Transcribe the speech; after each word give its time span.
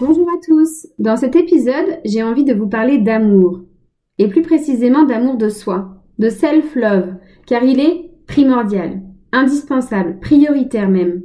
Bonjour 0.00 0.28
à 0.28 0.38
tous. 0.46 0.86
Dans 1.00 1.16
cet 1.16 1.34
épisode, 1.34 1.98
j'ai 2.04 2.22
envie 2.22 2.44
de 2.44 2.54
vous 2.54 2.68
parler 2.68 2.98
d'amour. 2.98 3.62
Et 4.18 4.28
plus 4.28 4.42
précisément 4.42 5.02
d'amour 5.02 5.36
de 5.36 5.48
soi, 5.48 6.04
de 6.20 6.28
self-love, 6.28 7.14
car 7.46 7.64
il 7.64 7.80
est 7.80 8.08
primordial, 8.28 9.02
indispensable, 9.32 10.20
prioritaire 10.20 10.88
même. 10.88 11.22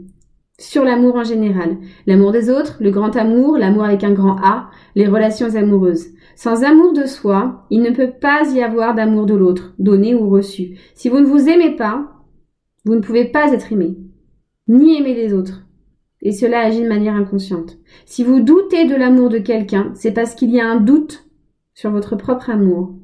Sur 0.57 0.85
l'amour 0.85 1.17
en 1.17 1.23
général. 1.23 1.77
L'amour 2.07 2.31
des 2.31 2.49
autres, 2.49 2.77
le 2.79 2.89
grand 2.89 3.15
amour, 3.15 3.59
l'amour 3.59 3.83
avec 3.83 4.03
un 4.03 4.13
grand 4.13 4.37
A, 4.43 4.71
les 4.95 5.07
relations 5.07 5.53
amoureuses. 5.53 6.07
Sans 6.35 6.63
amour 6.63 6.93
de 6.93 7.05
soi, 7.05 7.67
il 7.69 7.83
ne 7.83 7.91
peut 7.91 8.13
pas 8.19 8.41
y 8.55 8.63
avoir 8.63 8.95
d'amour 8.95 9.27
de 9.27 9.35
l'autre, 9.35 9.75
donné 9.77 10.15
ou 10.15 10.29
reçu. 10.29 10.79
Si 10.95 11.09
vous 11.09 11.19
ne 11.19 11.27
vous 11.27 11.47
aimez 11.47 11.75
pas, 11.75 12.07
vous 12.85 12.95
ne 12.95 13.01
pouvez 13.01 13.25
pas 13.25 13.53
être 13.53 13.71
aimé, 13.71 13.97
ni 14.67 14.97
aimer 14.97 15.13
les 15.13 15.31
autres. 15.31 15.63
Et 16.25 16.31
cela 16.31 16.61
agit 16.61 16.81
de 16.81 16.87
manière 16.87 17.15
inconsciente. 17.15 17.77
Si 18.05 18.23
vous 18.23 18.39
doutez 18.39 18.85
de 18.85 18.95
l'amour 18.95 19.27
de 19.27 19.39
quelqu'un, 19.39 19.91
c'est 19.93 20.13
parce 20.13 20.35
qu'il 20.35 20.51
y 20.51 20.61
a 20.61 20.65
un 20.65 20.79
doute 20.79 21.29
sur 21.73 21.91
votre 21.91 22.15
propre 22.15 22.49
amour. 22.49 22.95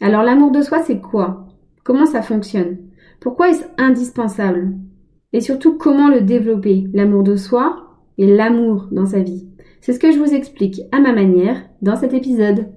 Alors 0.00 0.24
l'amour 0.24 0.50
de 0.50 0.62
soi, 0.62 0.82
c'est 0.82 1.00
quoi? 1.00 1.46
Comment 1.84 2.04
ça 2.04 2.20
fonctionne? 2.20 2.78
Pourquoi 3.20 3.50
est-ce 3.50 3.64
indispensable? 3.78 4.74
Et 5.32 5.40
surtout, 5.40 5.78
comment 5.78 6.08
le 6.08 6.20
développer? 6.20 6.88
L'amour 6.92 7.22
de 7.22 7.36
soi 7.36 7.86
et 8.18 8.26
l'amour 8.26 8.88
dans 8.90 9.06
sa 9.06 9.20
vie. 9.20 9.46
C'est 9.80 9.92
ce 9.92 10.00
que 10.00 10.10
je 10.10 10.18
vous 10.18 10.34
explique 10.34 10.80
à 10.90 10.98
ma 10.98 11.12
manière 11.12 11.62
dans 11.80 11.94
cet 11.94 12.12
épisode. 12.12 12.72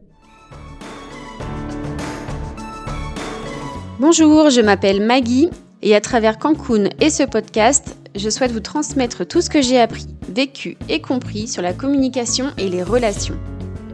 Bonjour, 3.99 4.51
je 4.51 4.61
m'appelle 4.61 5.03
Maggie 5.03 5.49
et 5.81 5.95
à 5.95 6.01
travers 6.01 6.37
Cancun 6.37 6.89
et 6.99 7.09
ce 7.09 7.23
podcast, 7.23 7.97
je 8.15 8.29
souhaite 8.29 8.51
vous 8.51 8.59
transmettre 8.59 9.25
tout 9.25 9.41
ce 9.41 9.49
que 9.49 9.61
j'ai 9.61 9.79
appris, 9.79 10.05
vécu 10.27 10.77
et 10.89 11.01
compris 11.01 11.47
sur 11.47 11.61
la 11.61 11.73
communication 11.73 12.47
et 12.57 12.69
les 12.69 12.83
relations. 12.83 13.37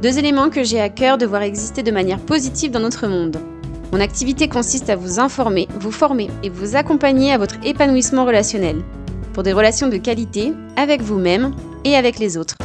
Deux 0.02 0.18
éléments 0.18 0.50
que 0.50 0.64
j'ai 0.64 0.80
à 0.80 0.90
cœur 0.90 1.18
de 1.18 1.26
voir 1.26 1.42
exister 1.42 1.84
de 1.84 1.92
manière 1.92 2.20
positive 2.20 2.72
dans 2.72 2.80
notre 2.80 3.08
monde. 3.08 3.38
Mon 3.92 4.00
activité 4.00 4.48
consiste 4.48 4.90
à 4.90 4.96
vous 4.96 5.20
informer, 5.20 5.68
vous 5.80 5.92
former 5.92 6.30
et 6.44 6.50
vous 6.50 6.76
accompagner 6.76 7.32
à 7.32 7.38
votre 7.38 7.56
épanouissement 7.64 8.26
relationnel, 8.26 8.84
pour 9.34 9.44
des 9.44 9.54
relations 9.54 9.88
de 9.88 9.98
qualité 9.98 10.52
avec 10.76 11.02
vous-même 11.02 11.54
et 11.84 11.96
avec 11.96 12.20
les 12.20 12.38
autres. 12.38 12.56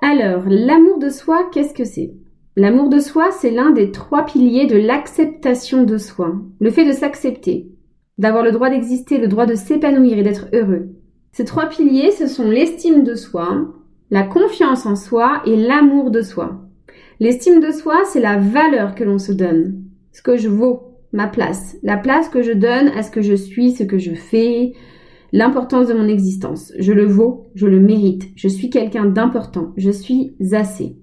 Alors, 0.00 0.42
l'amour 0.46 0.98
de 0.98 1.10
soi, 1.10 1.48
qu'est-ce 1.52 1.74
que 1.74 1.84
c'est? 1.84 2.12
L'amour 2.56 2.88
de 2.88 3.00
soi, 3.00 3.32
c'est 3.32 3.50
l'un 3.50 3.72
des 3.72 3.90
trois 3.90 4.24
piliers 4.24 4.66
de 4.66 4.76
l'acceptation 4.76 5.82
de 5.82 5.98
soi. 5.98 6.36
Le 6.60 6.70
fait 6.70 6.86
de 6.86 6.92
s'accepter, 6.92 7.68
d'avoir 8.16 8.44
le 8.44 8.52
droit 8.52 8.70
d'exister, 8.70 9.18
le 9.18 9.26
droit 9.26 9.46
de 9.46 9.56
s'épanouir 9.56 10.18
et 10.18 10.22
d'être 10.22 10.46
heureux. 10.52 10.90
Ces 11.32 11.44
trois 11.44 11.68
piliers, 11.68 12.12
ce 12.12 12.28
sont 12.28 12.48
l'estime 12.48 13.02
de 13.02 13.16
soi, 13.16 13.74
la 14.10 14.22
confiance 14.22 14.86
en 14.86 14.94
soi 14.94 15.42
et 15.46 15.56
l'amour 15.56 16.12
de 16.12 16.22
soi. 16.22 16.60
L'estime 17.18 17.58
de 17.58 17.72
soi, 17.72 18.04
c'est 18.04 18.20
la 18.20 18.38
valeur 18.38 18.94
que 18.94 19.02
l'on 19.02 19.18
se 19.18 19.32
donne, 19.32 19.82
ce 20.12 20.22
que 20.22 20.36
je 20.36 20.48
vaux, 20.48 20.94
ma 21.12 21.26
place, 21.26 21.76
la 21.82 21.96
place 21.96 22.28
que 22.28 22.42
je 22.42 22.52
donne 22.52 22.86
à 22.96 23.02
ce 23.02 23.10
que 23.10 23.20
je 23.20 23.34
suis, 23.34 23.72
ce 23.72 23.82
que 23.82 23.98
je 23.98 24.14
fais, 24.14 24.74
l'importance 25.32 25.88
de 25.88 25.94
mon 25.94 26.06
existence. 26.06 26.72
Je 26.78 26.92
le 26.92 27.04
vaux, 27.04 27.48
je 27.56 27.66
le 27.66 27.80
mérite, 27.80 28.28
je 28.36 28.46
suis 28.46 28.70
quelqu'un 28.70 29.06
d'important, 29.06 29.72
je 29.76 29.90
suis 29.90 30.36
assez. 30.52 30.98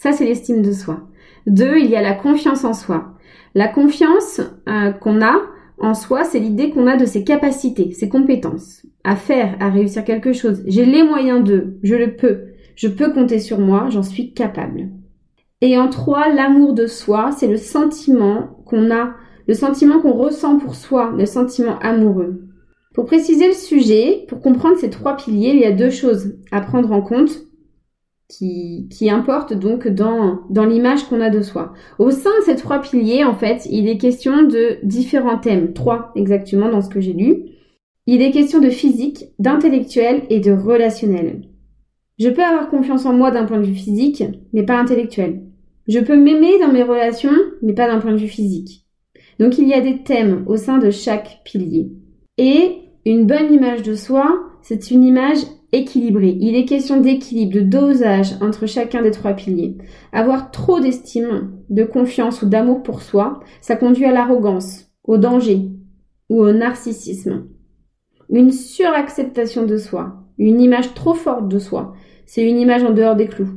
Ça, 0.00 0.12
c'est 0.12 0.26
l'estime 0.26 0.62
de 0.62 0.70
soi. 0.70 1.00
Deux, 1.48 1.78
il 1.78 1.90
y 1.90 1.96
a 1.96 2.02
la 2.02 2.14
confiance 2.14 2.62
en 2.62 2.72
soi. 2.72 3.14
La 3.56 3.66
confiance 3.66 4.40
euh, 4.68 4.92
qu'on 4.92 5.20
a 5.22 5.40
en 5.80 5.94
soi, 5.94 6.22
c'est 6.22 6.38
l'idée 6.38 6.70
qu'on 6.70 6.86
a 6.86 6.96
de 6.96 7.04
ses 7.04 7.24
capacités, 7.24 7.90
ses 7.90 8.08
compétences, 8.08 8.86
à 9.02 9.16
faire, 9.16 9.56
à 9.58 9.70
réussir 9.70 10.04
quelque 10.04 10.32
chose. 10.32 10.62
J'ai 10.68 10.84
les 10.84 11.02
moyens 11.02 11.42
de, 11.42 11.78
je 11.82 11.96
le 11.96 12.14
peux, 12.14 12.44
je 12.76 12.86
peux 12.86 13.12
compter 13.12 13.40
sur 13.40 13.58
moi, 13.58 13.88
j'en 13.90 14.04
suis 14.04 14.34
capable. 14.34 14.88
Et 15.62 15.76
en 15.76 15.88
trois, 15.88 16.32
l'amour 16.32 16.74
de 16.74 16.86
soi, 16.86 17.32
c'est 17.36 17.48
le 17.48 17.56
sentiment 17.56 18.62
qu'on 18.66 18.92
a, 18.92 19.14
le 19.48 19.54
sentiment 19.54 19.98
qu'on 20.00 20.12
ressent 20.12 20.58
pour 20.58 20.76
soi, 20.76 21.12
le 21.18 21.26
sentiment 21.26 21.76
amoureux. 21.80 22.44
Pour 22.94 23.06
préciser 23.06 23.48
le 23.48 23.54
sujet, 23.54 24.26
pour 24.28 24.40
comprendre 24.40 24.76
ces 24.76 24.90
trois 24.90 25.16
piliers, 25.16 25.54
il 25.54 25.60
y 25.60 25.64
a 25.64 25.72
deux 25.72 25.90
choses 25.90 26.36
à 26.52 26.60
prendre 26.60 26.92
en 26.92 27.02
compte 27.02 27.47
qui, 28.28 29.10
importent 29.10 29.54
donc 29.54 29.88
dans, 29.88 30.40
dans 30.50 30.66
l'image 30.66 31.04
qu'on 31.04 31.20
a 31.20 31.30
de 31.30 31.40
soi. 31.40 31.72
Au 31.98 32.10
sein 32.10 32.30
de 32.40 32.44
ces 32.44 32.56
trois 32.56 32.80
piliers, 32.80 33.24
en 33.24 33.34
fait, 33.34 33.66
il 33.70 33.88
est 33.88 33.98
question 33.98 34.42
de 34.42 34.78
différents 34.82 35.38
thèmes, 35.38 35.72
trois 35.72 36.12
exactement 36.14 36.68
dans 36.68 36.82
ce 36.82 36.90
que 36.90 37.00
j'ai 37.00 37.14
lu. 37.14 37.44
Il 38.06 38.22
est 38.22 38.30
question 38.30 38.60
de 38.60 38.70
physique, 38.70 39.26
d'intellectuel 39.38 40.22
et 40.30 40.40
de 40.40 40.52
relationnel. 40.52 41.42
Je 42.18 42.28
peux 42.28 42.42
avoir 42.42 42.68
confiance 42.68 43.06
en 43.06 43.12
moi 43.12 43.30
d'un 43.30 43.44
point 43.44 43.58
de 43.58 43.66
vue 43.66 43.74
physique, 43.74 44.24
mais 44.52 44.64
pas 44.64 44.78
intellectuel. 44.78 45.42
Je 45.86 46.00
peux 46.00 46.16
m'aimer 46.16 46.58
dans 46.58 46.72
mes 46.72 46.82
relations, 46.82 47.36
mais 47.62 47.72
pas 47.72 47.86
d'un 47.86 48.00
point 48.00 48.12
de 48.12 48.18
vue 48.18 48.28
physique. 48.28 48.84
Donc 49.38 49.58
il 49.58 49.68
y 49.68 49.74
a 49.74 49.80
des 49.80 50.02
thèmes 50.02 50.44
au 50.46 50.56
sein 50.56 50.78
de 50.78 50.90
chaque 50.90 51.40
pilier. 51.44 51.90
Et 52.36 52.78
une 53.06 53.26
bonne 53.26 53.52
image 53.52 53.82
de 53.82 53.94
soi, 53.94 54.42
c'est 54.62 54.90
une 54.90 55.04
image 55.04 55.38
équilibrée. 55.72 56.36
Il 56.40 56.56
est 56.56 56.64
question 56.64 57.00
d'équilibre, 57.00 57.54
de 57.54 57.60
dosage 57.60 58.34
entre 58.40 58.66
chacun 58.66 59.02
des 59.02 59.10
trois 59.10 59.34
piliers. 59.34 59.76
Avoir 60.12 60.50
trop 60.50 60.80
d'estime, 60.80 61.52
de 61.68 61.84
confiance 61.84 62.42
ou 62.42 62.46
d'amour 62.46 62.82
pour 62.82 63.02
soi, 63.02 63.40
ça 63.60 63.76
conduit 63.76 64.06
à 64.06 64.12
l'arrogance, 64.12 64.90
au 65.04 65.18
danger 65.18 65.68
ou 66.30 66.40
au 66.40 66.52
narcissisme. 66.52 67.46
Une 68.30 68.52
suracceptation 68.52 69.64
de 69.64 69.76
soi, 69.76 70.24
une 70.38 70.60
image 70.60 70.94
trop 70.94 71.14
forte 71.14 71.48
de 71.48 71.58
soi, 71.58 71.94
c'est 72.26 72.48
une 72.48 72.58
image 72.58 72.84
en 72.84 72.92
dehors 72.92 73.16
des 73.16 73.26
clous, 73.26 73.48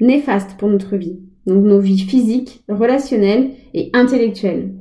néfaste 0.00 0.56
pour 0.58 0.68
notre 0.68 0.96
vie. 0.96 1.18
Donc 1.46 1.64
nos 1.64 1.80
vies 1.80 1.98
physiques, 1.98 2.62
relationnelles 2.68 3.50
et 3.74 3.90
intellectuelles. 3.94 4.74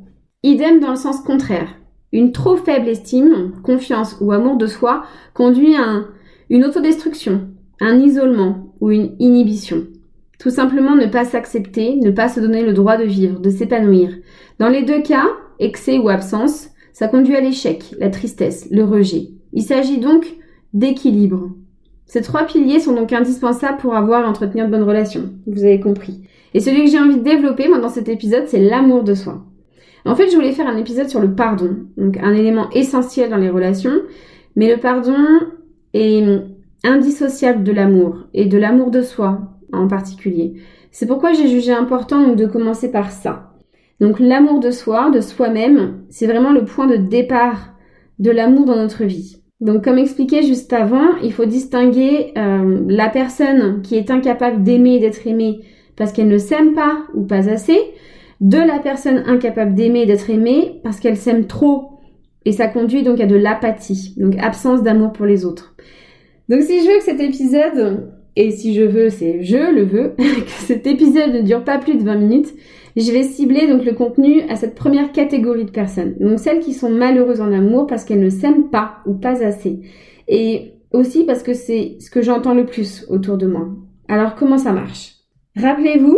Idem 0.44 0.80
dans 0.80 0.92
le 0.92 0.96
sens 0.96 1.22
contraire. 1.22 1.76
Une 2.12 2.32
trop 2.32 2.56
faible 2.56 2.88
estime, 2.88 3.54
confiance 3.64 4.18
ou 4.22 4.32
amour 4.32 4.58
de 4.58 4.68
soi 4.68 5.04
conduit 5.34 5.76
à 5.76 6.04
une 6.52 6.66
autodestruction, 6.66 7.48
un 7.80 7.98
isolement 8.00 8.76
ou 8.82 8.92
une 8.92 9.16
inhibition. 9.20 9.88
Tout 10.38 10.50
simplement 10.50 10.96
ne 10.98 11.06
pas 11.06 11.24
s'accepter, 11.24 11.96
ne 11.96 12.12
pas 12.12 12.28
se 12.28 12.42
donner 12.42 12.62
le 12.62 12.74
droit 12.74 12.98
de 12.98 13.06
vivre, 13.06 13.40
de 13.40 13.50
s'épanouir. 13.50 14.10
Dans 14.60 14.68
les 14.68 14.84
deux 14.84 15.02
cas, 15.02 15.28
excès 15.60 15.98
ou 15.98 16.10
absence, 16.10 16.68
ça 16.92 17.08
conduit 17.08 17.38
à 17.38 17.42
l'échec, 17.42 17.96
la 17.98 18.10
tristesse, 18.10 18.68
le 18.70 18.84
rejet. 18.84 19.30
Il 19.54 19.64
s'agit 19.64 20.00
donc 20.00 20.28
d'équilibre. 20.74 21.52
Ces 22.06 22.22
trois 22.22 22.44
piliers 22.44 22.82
sont 22.82 22.96
donc 22.96 23.14
indispensables 23.14 23.78
pour 23.78 23.96
avoir 23.96 24.26
et 24.26 24.28
entretenir 24.28 24.66
de 24.66 24.72
bonnes 24.72 24.84
relations. 24.84 25.30
Vous 25.48 25.64
avez 25.64 25.80
compris. 25.80 26.20
Et 26.54 26.60
celui 26.60 26.84
que 26.84 26.92
j'ai 26.92 27.00
envie 27.00 27.20
de 27.20 27.24
développer, 27.24 27.70
moi, 27.70 27.80
dans 27.80 27.88
cet 27.88 28.10
épisode, 28.10 28.48
c'est 28.48 28.60
l'amour 28.60 29.04
de 29.04 29.14
soi. 29.14 29.46
En 30.04 30.16
fait, 30.16 30.30
je 30.30 30.36
voulais 30.36 30.52
faire 30.52 30.68
un 30.68 30.76
épisode 30.76 31.08
sur 31.08 31.22
le 31.22 31.34
pardon, 31.34 31.78
donc 31.96 32.18
un 32.18 32.34
élément 32.34 32.70
essentiel 32.72 33.30
dans 33.30 33.38
les 33.38 33.50
relations, 33.50 34.02
mais 34.58 34.70
le 34.70 34.82
pardon 34.82 35.16
est 35.94 36.24
indissociable 36.84 37.64
de 37.64 37.72
l'amour 37.72 38.28
et 38.34 38.46
de 38.46 38.58
l'amour 38.58 38.92
de 38.92 39.02
soi 39.02 39.40
en 39.72 39.88
particulier. 39.88 40.56
C'est 40.92 41.06
pourquoi 41.06 41.34
j'ai 41.34 41.48
jugé 41.48 41.72
important 41.72 42.34
de 42.34 42.46
commencer 42.46 42.92
par 42.92 43.12
ça. 43.12 43.54
Donc 44.00 44.20
l'amour 44.20 44.60
de 44.60 44.72
soi, 44.72 45.12
de 45.12 45.22
soi-même, 45.22 46.02
c'est 46.10 46.26
vraiment 46.26 46.52
le 46.52 46.66
point 46.66 46.88
de 46.88 46.98
départ 46.98 47.74
de 48.20 48.32
l'amour 48.32 48.66
dans 48.66 48.76
notre 48.76 49.06
vie. 49.06 49.42
Donc 49.62 49.84
comme 49.84 50.00
expliqué 50.00 50.42
juste 50.42 50.74
avant, 50.74 51.18
il 51.24 51.32
faut 51.32 51.46
distinguer 51.46 52.34
euh, 52.36 52.82
la 52.88 53.10
personne 53.10 53.82
qui 53.84 53.96
est 53.96 54.10
incapable 54.10 54.64
d'aimer 54.64 54.96
et 54.96 55.00
d'être 55.00 55.26
aimée 55.28 55.62
parce 55.96 56.12
qu'elle 56.12 56.30
ne 56.30 56.40
s'aime 56.40 56.74
pas 56.74 57.04
ou 57.14 57.24
pas 57.24 57.48
assez, 57.48 57.80
de 58.42 58.58
la 58.58 58.80
personne 58.80 59.24
incapable 59.28 59.76
d'aimer 59.76 60.02
et 60.02 60.06
d'être 60.08 60.32
aimée 60.32 60.82
parce 60.84 61.00
qu'elle 61.00 61.16
s'aime 61.16 61.46
trop 61.46 61.91
et 62.46 62.52
ça 62.52 62.68
conduit 62.68 63.04
donc 63.04 63.20
à 63.20 63.26
de 63.26 63.36
l'apathie, 63.36 64.14
donc 64.18 64.36
absence 64.40 64.84
d'amour 64.84 65.14
pour 65.14 65.26
les 65.26 65.46
autres. 65.46 65.76
Donc 66.50 66.62
si 66.62 66.82
je 66.82 66.88
veux 66.88 66.98
que 66.98 67.04
cet 67.04 67.22
épisode, 67.22 68.12
et 68.36 68.52
si 68.52 68.74
je 68.74 68.84
veux, 68.84 69.10
c'est 69.10 69.44
je 69.44 69.74
le 69.74 69.84
veux, 69.84 70.10
que 70.18 70.66
cet 70.66 70.88
épisode 70.88 71.34
ne 71.34 71.42
dure 71.42 71.64
pas 71.64 71.78
plus 71.78 71.98
de 71.98 72.04
20 72.04 72.16
minutes, 72.16 72.54
je 72.96 73.12
vais 73.12 73.24
cibler 73.24 73.68
donc 73.68 73.86
le 73.86 73.94
contenu 73.94 74.42
à 74.50 74.56
cette 74.56 74.76
première 74.76 75.12
catégorie 75.12 75.66
de 75.66 75.72
personnes. 75.72 76.16
Donc 76.20 76.40
celles 76.40 76.60
qui 76.60 76.74
sont 76.74 76.90
malheureuses 76.90 77.42
en 77.42 77.52
amour 77.52 77.88
parce 77.88 78.04
qu'elles 78.04 78.20
ne 78.20 78.30
s'aiment 78.30 78.70
pas 78.70 78.98
ou 79.06 79.14
pas 79.14 79.44
assez. 79.44 79.80
Et 80.28 80.74
aussi 80.92 81.24
parce 81.24 81.44
que 81.44 81.54
c'est 81.54 81.98
ce 82.00 82.10
que 82.10 82.22
j'entends 82.22 82.54
le 82.54 82.66
plus 82.66 83.06
autour 83.10 83.38
de 83.38 83.48
moi. 83.48 83.70
Alors 84.08 84.36
comment 84.36 84.58
ça 84.58 84.74
marche? 84.74 85.16
Rappelez-vous, 85.56 86.18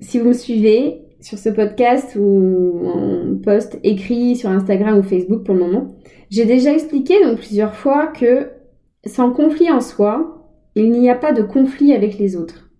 si 0.00 0.18
vous 0.18 0.28
me 0.28 0.32
suivez, 0.34 1.07
sur 1.20 1.38
ce 1.38 1.48
podcast 1.48 2.16
ou 2.18 2.82
en 2.86 3.36
post 3.42 3.78
écrit 3.82 4.36
sur 4.36 4.50
Instagram 4.50 4.98
ou 4.98 5.02
Facebook 5.02 5.44
pour 5.44 5.54
le 5.54 5.60
moment, 5.60 5.96
j'ai 6.30 6.44
déjà 6.44 6.72
expliqué 6.72 7.14
donc 7.24 7.38
plusieurs 7.38 7.74
fois 7.74 8.06
que 8.06 8.50
sans 9.04 9.32
conflit 9.32 9.70
en 9.70 9.80
soi, 9.80 10.50
il 10.74 10.90
n'y 10.90 11.10
a 11.10 11.14
pas 11.14 11.32
de 11.32 11.42
conflit 11.42 11.92
avec 11.92 12.18
les 12.18 12.36
autres. 12.36 12.70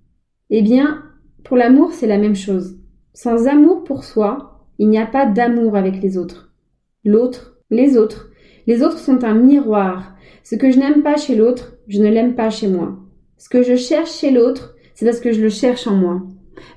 Eh 0.50 0.62
bien, 0.62 1.02
pour 1.44 1.56
l'amour, 1.56 1.92
c'est 1.92 2.06
la 2.06 2.18
même 2.18 2.36
chose. 2.36 2.78
Sans 3.14 3.48
amour 3.48 3.84
pour 3.84 4.04
soi, 4.04 4.66
il 4.78 4.88
n'y 4.88 4.98
a 4.98 5.06
pas 5.06 5.26
d'amour 5.26 5.76
avec 5.76 6.00
les 6.02 6.18
autres. 6.18 6.52
L'autre 7.04 7.58
Les 7.70 7.96
autres. 7.96 8.30
Les 8.66 8.82
autres 8.82 8.98
sont 8.98 9.24
un 9.24 9.34
miroir. 9.34 10.14
Ce 10.42 10.54
que 10.54 10.70
je 10.70 10.78
n'aime 10.78 11.02
pas 11.02 11.16
chez 11.16 11.34
l'autre, 11.34 11.74
je 11.88 12.02
ne 12.02 12.08
l'aime 12.08 12.34
pas 12.34 12.50
chez 12.50 12.68
moi. 12.68 12.98
Ce 13.36 13.48
que 13.48 13.62
je 13.62 13.76
cherche 13.76 14.12
chez 14.12 14.30
l'autre, 14.30 14.74
c'est 14.94 15.06
parce 15.06 15.20
que 15.20 15.32
je 15.32 15.42
le 15.42 15.48
cherche 15.48 15.86
en 15.86 15.94
moi. 15.94 16.22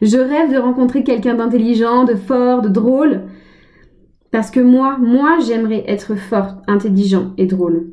Je 0.02 0.18
rêve 0.18 0.52
de 0.52 0.58
rencontrer 0.58 1.04
quelqu'un 1.04 1.36
d'intelligent, 1.36 2.04
de 2.04 2.16
fort, 2.16 2.62
de 2.62 2.70
drôle. 2.70 3.22
Parce 4.32 4.52
que 4.52 4.60
moi, 4.60 4.98
moi, 5.00 5.38
j'aimerais 5.46 5.84
être 5.88 6.16
fort, 6.16 6.62
intelligent 6.68 7.34
et 7.38 7.46
drôle. 7.46 7.92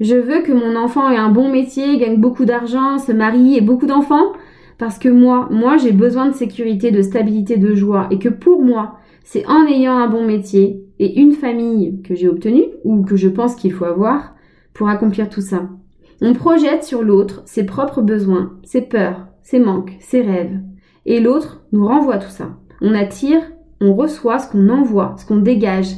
Je 0.00 0.16
veux 0.16 0.42
que 0.42 0.52
mon 0.52 0.76
enfant 0.76 1.08
ait 1.08 1.16
un 1.16 1.30
bon 1.30 1.50
métier, 1.50 1.98
gagne 1.98 2.20
beaucoup 2.20 2.44
d'argent, 2.44 2.98
se 2.98 3.12
marie 3.12 3.56
et 3.56 3.60
beaucoup 3.60 3.86
d'enfants. 3.86 4.32
Parce 4.78 4.98
que 4.98 5.08
moi, 5.08 5.48
moi, 5.50 5.76
j'ai 5.76 5.92
besoin 5.92 6.26
de 6.26 6.34
sécurité, 6.34 6.90
de 6.90 7.00
stabilité, 7.00 7.56
de 7.56 7.74
joie. 7.74 8.08
Et 8.10 8.18
que 8.18 8.28
pour 8.28 8.62
moi, 8.62 8.96
c'est 9.22 9.46
en 9.46 9.66
ayant 9.66 9.96
un 9.96 10.08
bon 10.08 10.24
métier 10.24 10.84
et 10.98 11.20
une 11.20 11.32
famille 11.32 12.02
que 12.02 12.14
j'ai 12.14 12.28
obtenue, 12.28 12.66
ou 12.84 13.02
que 13.02 13.16
je 13.16 13.28
pense 13.28 13.54
qu'il 13.54 13.72
faut 13.72 13.84
avoir, 13.84 14.34
pour 14.74 14.88
accomplir 14.88 15.28
tout 15.28 15.40
ça. 15.40 15.68
On 16.20 16.32
projette 16.32 16.84
sur 16.84 17.02
l'autre 17.02 17.42
ses 17.46 17.64
propres 17.64 18.02
besoins, 18.02 18.52
ses 18.64 18.82
peurs, 18.82 19.26
ses 19.42 19.58
manques, 19.58 19.96
ses 20.00 20.22
rêves. 20.22 20.60
Et 21.06 21.20
l'autre 21.20 21.64
nous 21.72 21.86
renvoie 21.86 22.18
tout 22.18 22.30
ça. 22.30 22.56
On 22.80 22.94
attire, 22.94 23.42
on 23.80 23.94
reçoit 23.94 24.38
ce 24.38 24.50
qu'on 24.50 24.68
envoie, 24.68 25.14
ce 25.18 25.26
qu'on 25.26 25.36
dégage, 25.36 25.92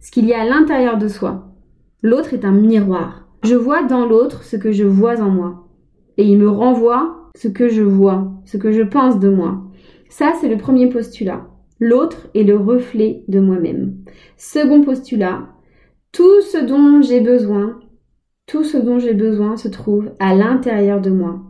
ce 0.00 0.10
qu'il 0.10 0.26
y 0.26 0.34
a 0.34 0.40
à 0.40 0.44
l'intérieur 0.44 0.98
de 0.98 1.08
soi. 1.08 1.52
L'autre 2.02 2.34
est 2.34 2.44
un 2.44 2.52
miroir. 2.52 3.26
Je 3.42 3.54
vois 3.54 3.82
dans 3.82 4.06
l'autre 4.06 4.44
ce 4.44 4.56
que 4.56 4.72
je 4.72 4.84
vois 4.84 5.20
en 5.20 5.30
moi. 5.30 5.68
Et 6.16 6.24
il 6.24 6.38
me 6.38 6.48
renvoie 6.48 7.30
ce 7.36 7.48
que 7.48 7.68
je 7.68 7.82
vois, 7.82 8.32
ce 8.44 8.56
que 8.56 8.72
je 8.72 8.82
pense 8.82 9.18
de 9.18 9.28
moi. 9.28 9.62
Ça, 10.08 10.32
c'est 10.40 10.48
le 10.48 10.56
premier 10.56 10.88
postulat. 10.88 11.46
L'autre 11.78 12.28
est 12.34 12.44
le 12.44 12.56
reflet 12.56 13.24
de 13.28 13.40
moi-même. 13.40 13.96
Second 14.38 14.82
postulat, 14.82 15.48
tout 16.12 16.40
ce 16.40 16.64
dont 16.64 17.02
j'ai 17.02 17.20
besoin, 17.20 17.78
tout 18.46 18.64
ce 18.64 18.78
dont 18.78 18.98
j'ai 18.98 19.12
besoin 19.12 19.56
se 19.56 19.68
trouve 19.68 20.12
à 20.18 20.34
l'intérieur 20.34 21.00
de 21.00 21.10
moi. 21.10 21.42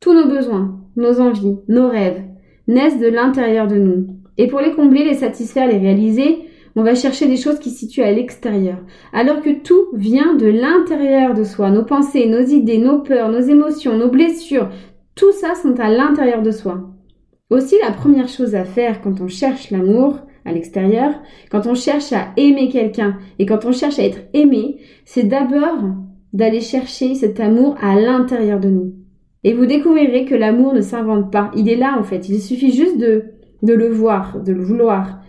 Tous 0.00 0.14
nos 0.14 0.28
besoins, 0.28 0.78
nos 0.96 1.20
envies, 1.20 1.56
nos 1.68 1.88
rêves 1.88 2.22
naissent 2.68 3.00
de 3.00 3.08
l'intérieur 3.08 3.66
de 3.66 3.76
nous. 3.76 4.06
Et 4.36 4.46
pour 4.46 4.60
les 4.60 4.72
combler, 4.72 5.04
les 5.04 5.14
satisfaire, 5.14 5.66
les 5.66 5.78
réaliser, 5.78 6.38
on 6.76 6.84
va 6.84 6.94
chercher 6.94 7.26
des 7.26 7.36
choses 7.36 7.58
qui 7.58 7.70
se 7.70 7.78
situent 7.78 8.02
à 8.02 8.12
l'extérieur. 8.12 8.78
Alors 9.12 9.42
que 9.42 9.50
tout 9.50 9.88
vient 9.94 10.34
de 10.34 10.46
l'intérieur 10.46 11.34
de 11.34 11.42
soi. 11.42 11.70
Nos 11.70 11.84
pensées, 11.84 12.26
nos 12.26 12.46
idées, 12.46 12.78
nos 12.78 13.00
peurs, 13.00 13.30
nos 13.30 13.40
émotions, 13.40 13.96
nos 13.96 14.10
blessures, 14.10 14.68
tout 15.16 15.32
ça 15.32 15.56
sont 15.56 15.80
à 15.80 15.90
l'intérieur 15.90 16.42
de 16.42 16.52
soi. 16.52 16.90
Aussi, 17.50 17.74
la 17.82 17.90
première 17.90 18.28
chose 18.28 18.54
à 18.54 18.64
faire 18.64 19.00
quand 19.00 19.20
on 19.20 19.26
cherche 19.26 19.70
l'amour 19.70 20.20
à 20.44 20.52
l'extérieur, 20.52 21.10
quand 21.50 21.66
on 21.66 21.74
cherche 21.74 22.12
à 22.12 22.28
aimer 22.36 22.68
quelqu'un 22.68 23.16
et 23.38 23.46
quand 23.46 23.64
on 23.64 23.72
cherche 23.72 23.98
à 23.98 24.04
être 24.04 24.20
aimé, 24.34 24.76
c'est 25.04 25.24
d'abord 25.24 25.78
d'aller 26.32 26.60
chercher 26.60 27.14
cet 27.14 27.40
amour 27.40 27.76
à 27.80 27.98
l'intérieur 27.98 28.60
de 28.60 28.68
nous. 28.68 28.92
Et 29.44 29.54
vous 29.54 29.66
découvrirez 29.66 30.24
que 30.24 30.34
l'amour 30.34 30.74
ne 30.74 30.80
s'invente 30.80 31.30
pas. 31.30 31.50
Il 31.56 31.68
est 31.68 31.76
là 31.76 31.96
en 31.98 32.02
fait. 32.02 32.28
Il 32.28 32.40
suffit 32.40 32.72
juste 32.72 32.98
de, 32.98 33.24
le 33.62 33.88
voir, 33.88 34.42
de 34.42 34.52
le 34.52 34.62
vouloir, 34.62 35.20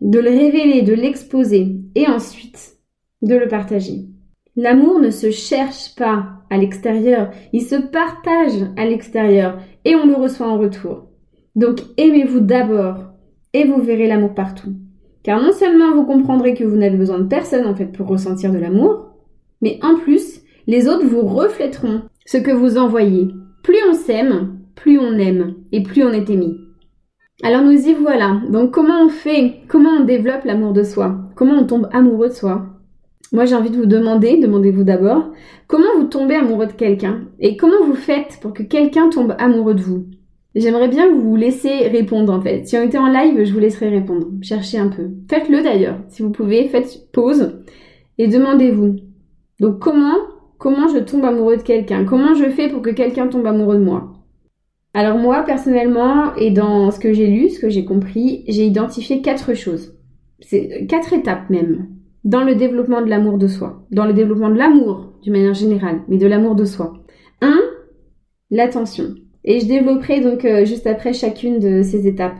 de 0.00 0.18
le 0.18 0.30
révéler, 0.30 0.82
de 0.82 0.94
l'exposer 0.94 1.76
et 1.94 2.06
ensuite 2.06 2.76
de 3.22 3.34
le 3.34 3.48
partager. 3.48 4.06
L'amour 4.56 5.00
ne 5.00 5.10
se 5.10 5.30
cherche 5.30 5.94
pas 5.96 6.28
à 6.48 6.56
l'extérieur, 6.56 7.30
il 7.52 7.62
se 7.62 7.74
partage 7.74 8.64
à 8.76 8.86
l'extérieur 8.86 9.58
et 9.84 9.94
on 9.94 10.06
le 10.06 10.14
reçoit 10.14 10.48
en 10.48 10.58
retour. 10.58 11.08
Donc 11.56 11.80
aimez-vous 11.96 12.40
d'abord 12.40 13.04
et 13.52 13.64
vous 13.64 13.82
verrez 13.82 14.06
l'amour 14.06 14.34
partout. 14.34 14.74
Car 15.22 15.42
non 15.42 15.52
seulement 15.52 15.94
vous 15.94 16.04
comprendrez 16.04 16.54
que 16.54 16.64
vous 16.64 16.76
n'avez 16.76 16.96
besoin 16.96 17.18
de 17.18 17.26
personne 17.26 17.66
en 17.66 17.74
fait 17.74 17.86
pour 17.86 18.06
ressentir 18.06 18.52
de 18.52 18.58
l'amour, 18.58 19.10
mais 19.60 19.78
en 19.82 19.96
plus, 19.96 20.42
les 20.66 20.88
autres 20.88 21.06
vous 21.06 21.22
reflèteront 21.22 22.02
ce 22.24 22.36
que 22.36 22.50
vous 22.50 22.78
envoyez. 22.78 23.28
Plus 23.66 23.82
on 23.90 23.94
s'aime, 23.94 24.60
plus 24.76 25.00
on 25.00 25.18
aime 25.18 25.56
et 25.72 25.82
plus 25.82 26.04
on 26.04 26.12
est 26.12 26.30
aimé. 26.30 26.54
Alors 27.42 27.62
nous 27.62 27.88
y 27.88 27.94
voilà. 27.94 28.40
Donc 28.48 28.70
comment 28.70 29.04
on 29.04 29.08
fait 29.08 29.54
Comment 29.66 29.90
on 29.90 30.04
développe 30.04 30.44
l'amour 30.44 30.72
de 30.72 30.84
soi? 30.84 31.18
Comment 31.34 31.54
on 31.58 31.66
tombe 31.66 31.88
amoureux 31.90 32.28
de 32.28 32.32
soi? 32.32 32.64
Moi 33.32 33.44
j'ai 33.44 33.56
envie 33.56 33.70
de 33.70 33.76
vous 33.76 33.86
demander, 33.86 34.36
demandez-vous 34.40 34.84
d'abord, 34.84 35.32
comment 35.66 35.96
vous 35.96 36.04
tombez 36.04 36.36
amoureux 36.36 36.68
de 36.68 36.74
quelqu'un? 36.74 37.22
Et 37.40 37.56
comment 37.56 37.84
vous 37.84 37.96
faites 37.96 38.38
pour 38.40 38.52
que 38.52 38.62
quelqu'un 38.62 39.08
tombe 39.08 39.34
amoureux 39.36 39.74
de 39.74 39.82
vous? 39.82 40.06
J'aimerais 40.54 40.86
bien 40.86 41.12
vous 41.12 41.34
laisser 41.34 41.88
répondre 41.88 42.32
en 42.32 42.40
fait. 42.40 42.68
Si 42.68 42.76
on 42.76 42.84
était 42.84 42.98
en 42.98 43.08
live, 43.08 43.42
je 43.42 43.52
vous 43.52 43.58
laisserai 43.58 43.88
répondre. 43.88 44.28
Cherchez 44.42 44.78
un 44.78 44.90
peu. 44.90 45.08
Faites-le 45.28 45.64
d'ailleurs, 45.64 45.98
si 46.06 46.22
vous 46.22 46.30
pouvez. 46.30 46.68
Faites 46.68 47.10
pause 47.12 47.58
et 48.16 48.28
demandez-vous. 48.28 48.94
Donc 49.58 49.80
comment 49.80 50.14
comment 50.58 50.88
je 50.88 50.98
tombe 50.98 51.24
amoureux 51.24 51.56
de 51.56 51.62
quelqu'un? 51.62 52.04
Comment 52.04 52.34
je 52.34 52.48
fais 52.50 52.68
pour 52.68 52.82
que 52.82 52.90
quelqu'un 52.90 53.28
tombe 53.28 53.46
amoureux 53.46 53.78
de 53.78 53.84
moi? 53.84 54.12
Alors 54.94 55.18
moi 55.18 55.42
personnellement 55.42 56.34
et 56.36 56.50
dans 56.50 56.90
ce 56.90 56.98
que 56.98 57.12
j'ai 57.12 57.26
lu, 57.26 57.50
ce 57.50 57.60
que 57.60 57.68
j'ai 57.68 57.84
compris, 57.84 58.44
j'ai 58.48 58.64
identifié 58.64 59.20
quatre 59.20 59.54
choses. 59.54 59.94
C'est 60.40 60.86
quatre 60.88 61.12
étapes 61.12 61.50
même 61.50 61.88
dans 62.24 62.42
le 62.42 62.54
développement 62.54 63.02
de 63.02 63.08
l'amour 63.08 63.38
de 63.38 63.46
soi, 63.46 63.86
dans 63.90 64.04
le 64.04 64.12
développement 64.12 64.50
de 64.50 64.56
l'amour 64.56 65.12
d'une 65.22 65.32
manière 65.32 65.54
générale, 65.54 66.00
mais 66.08 66.18
de 66.18 66.26
l'amour 66.26 66.56
de 66.56 66.64
soi. 66.64 66.94
Un, 67.40 67.60
l'attention. 68.50 69.14
Et 69.44 69.60
je 69.60 69.66
développerai 69.66 70.20
donc 70.20 70.44
euh, 70.44 70.64
juste 70.64 70.86
après 70.86 71.12
chacune 71.12 71.60
de 71.60 71.82
ces 71.82 72.06
étapes. 72.08 72.38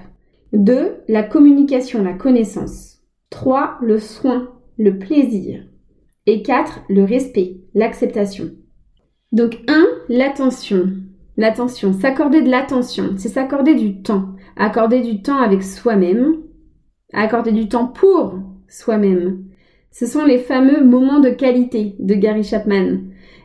2. 0.52 1.02
La 1.08 1.22
communication, 1.22 2.02
la 2.02 2.14
connaissance. 2.14 2.98
3. 3.30 3.78
Le 3.80 3.98
soin, 3.98 4.50
le 4.76 4.98
plaisir. 4.98 5.62
Et 6.26 6.42
4. 6.42 6.80
Le 6.88 7.04
respect, 7.04 7.58
l'acceptation. 7.76 8.50
Donc 9.30 9.58
1. 9.68 9.84
L'attention. 10.08 10.90
L'attention, 11.36 11.92
s'accorder 11.92 12.40
de 12.40 12.48
l'attention, 12.48 13.10
c'est 13.18 13.28
s'accorder 13.28 13.74
du 13.74 14.00
temps. 14.00 14.30
Accorder 14.56 15.00
du 15.00 15.20
temps 15.20 15.36
avec 15.36 15.62
soi-même. 15.62 16.36
Accorder 17.12 17.52
du 17.52 17.68
temps 17.68 17.86
pour 17.86 18.34
soi-même. 18.68 19.44
Ce 19.90 20.06
sont 20.06 20.24
les 20.24 20.38
fameux 20.38 20.82
moments 20.82 21.20
de 21.20 21.28
qualité 21.28 21.94
de 21.98 22.14
Gary 22.14 22.42
Chapman. 22.42 23.00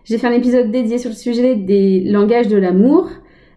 J'ai 0.05 0.17
fait 0.17 0.27
un 0.27 0.31
épisode 0.31 0.71
dédié 0.71 0.97
sur 0.97 1.09
le 1.09 1.15
sujet 1.15 1.55
des 1.55 2.01
langages 2.05 2.47
de 2.47 2.57
l'amour 2.57 3.09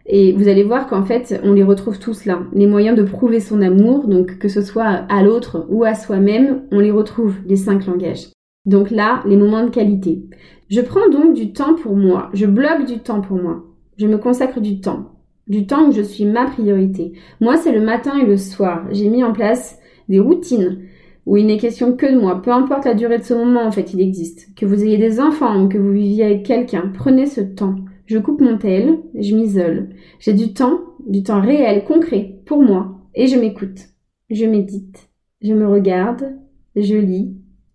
et 0.06 0.32
vous 0.32 0.48
allez 0.48 0.64
voir 0.64 0.88
qu'en 0.88 1.04
fait, 1.04 1.40
on 1.44 1.52
les 1.52 1.62
retrouve 1.62 2.00
tous 2.00 2.24
là. 2.24 2.40
Les 2.52 2.66
moyens 2.66 2.98
de 2.98 3.04
prouver 3.04 3.38
son 3.38 3.62
amour, 3.62 4.08
donc 4.08 4.38
que 4.38 4.48
ce 4.48 4.60
soit 4.60 4.84
à 4.84 5.22
l'autre 5.22 5.66
ou 5.70 5.84
à 5.84 5.94
soi-même, 5.94 6.64
on 6.72 6.80
les 6.80 6.90
retrouve, 6.90 7.36
les 7.46 7.56
cinq 7.56 7.86
langages. 7.86 8.33
Donc 8.66 8.90
là, 8.90 9.22
les 9.26 9.36
moments 9.36 9.64
de 9.64 9.70
qualité. 9.70 10.24
Je 10.70 10.80
prends 10.80 11.08
donc 11.10 11.34
du 11.34 11.52
temps 11.52 11.74
pour 11.74 11.96
moi. 11.96 12.30
Je 12.32 12.46
bloque 12.46 12.86
du 12.86 12.98
temps 12.98 13.20
pour 13.20 13.36
moi. 13.36 13.64
Je 13.96 14.06
me 14.06 14.18
consacre 14.18 14.60
du 14.60 14.80
temps. 14.80 15.10
Du 15.46 15.66
temps 15.66 15.88
où 15.88 15.92
je 15.92 16.02
suis 16.02 16.24
ma 16.24 16.46
priorité. 16.46 17.12
Moi, 17.40 17.56
c'est 17.56 17.72
le 17.72 17.82
matin 17.82 18.18
et 18.18 18.26
le 18.26 18.38
soir. 18.38 18.86
J'ai 18.90 19.10
mis 19.10 19.22
en 19.22 19.32
place 19.32 19.78
des 20.08 20.20
routines 20.20 20.78
où 21.26 21.36
il 21.36 21.46
n'est 21.46 21.58
question 21.58 21.96
que 21.96 22.12
de 22.12 22.18
moi. 22.18 22.40
Peu 22.42 22.50
importe 22.50 22.84
la 22.84 22.94
durée 22.94 23.18
de 23.18 23.24
ce 23.24 23.34
moment, 23.34 23.64
en 23.64 23.70
fait, 23.70 23.92
il 23.92 24.00
existe. 24.00 24.54
Que 24.54 24.66
vous 24.66 24.82
ayez 24.82 24.98
des 24.98 25.20
enfants 25.20 25.62
ou 25.62 25.68
que 25.68 25.78
vous 25.78 25.92
viviez 25.92 26.24
avec 26.24 26.44
quelqu'un, 26.44 26.90
prenez 26.94 27.26
ce 27.26 27.40
temps. 27.40 27.76
Je 28.06 28.18
coupe 28.18 28.40
mon 28.40 28.58
tel, 28.58 28.98
je 29.18 29.34
m'isole. 29.34 29.90
J'ai 30.18 30.34
du 30.34 30.52
temps, 30.52 30.80
du 31.06 31.22
temps 31.22 31.40
réel, 31.40 31.84
concret, 31.84 32.36
pour 32.44 32.62
moi, 32.62 32.98
et 33.14 33.26
je 33.26 33.38
m'écoute. 33.38 33.88
Je 34.28 34.44
médite, 34.44 35.08
je 35.40 35.54
me 35.54 35.66
regarde, 35.66 36.34
je 36.76 36.96
lis, 36.96 37.34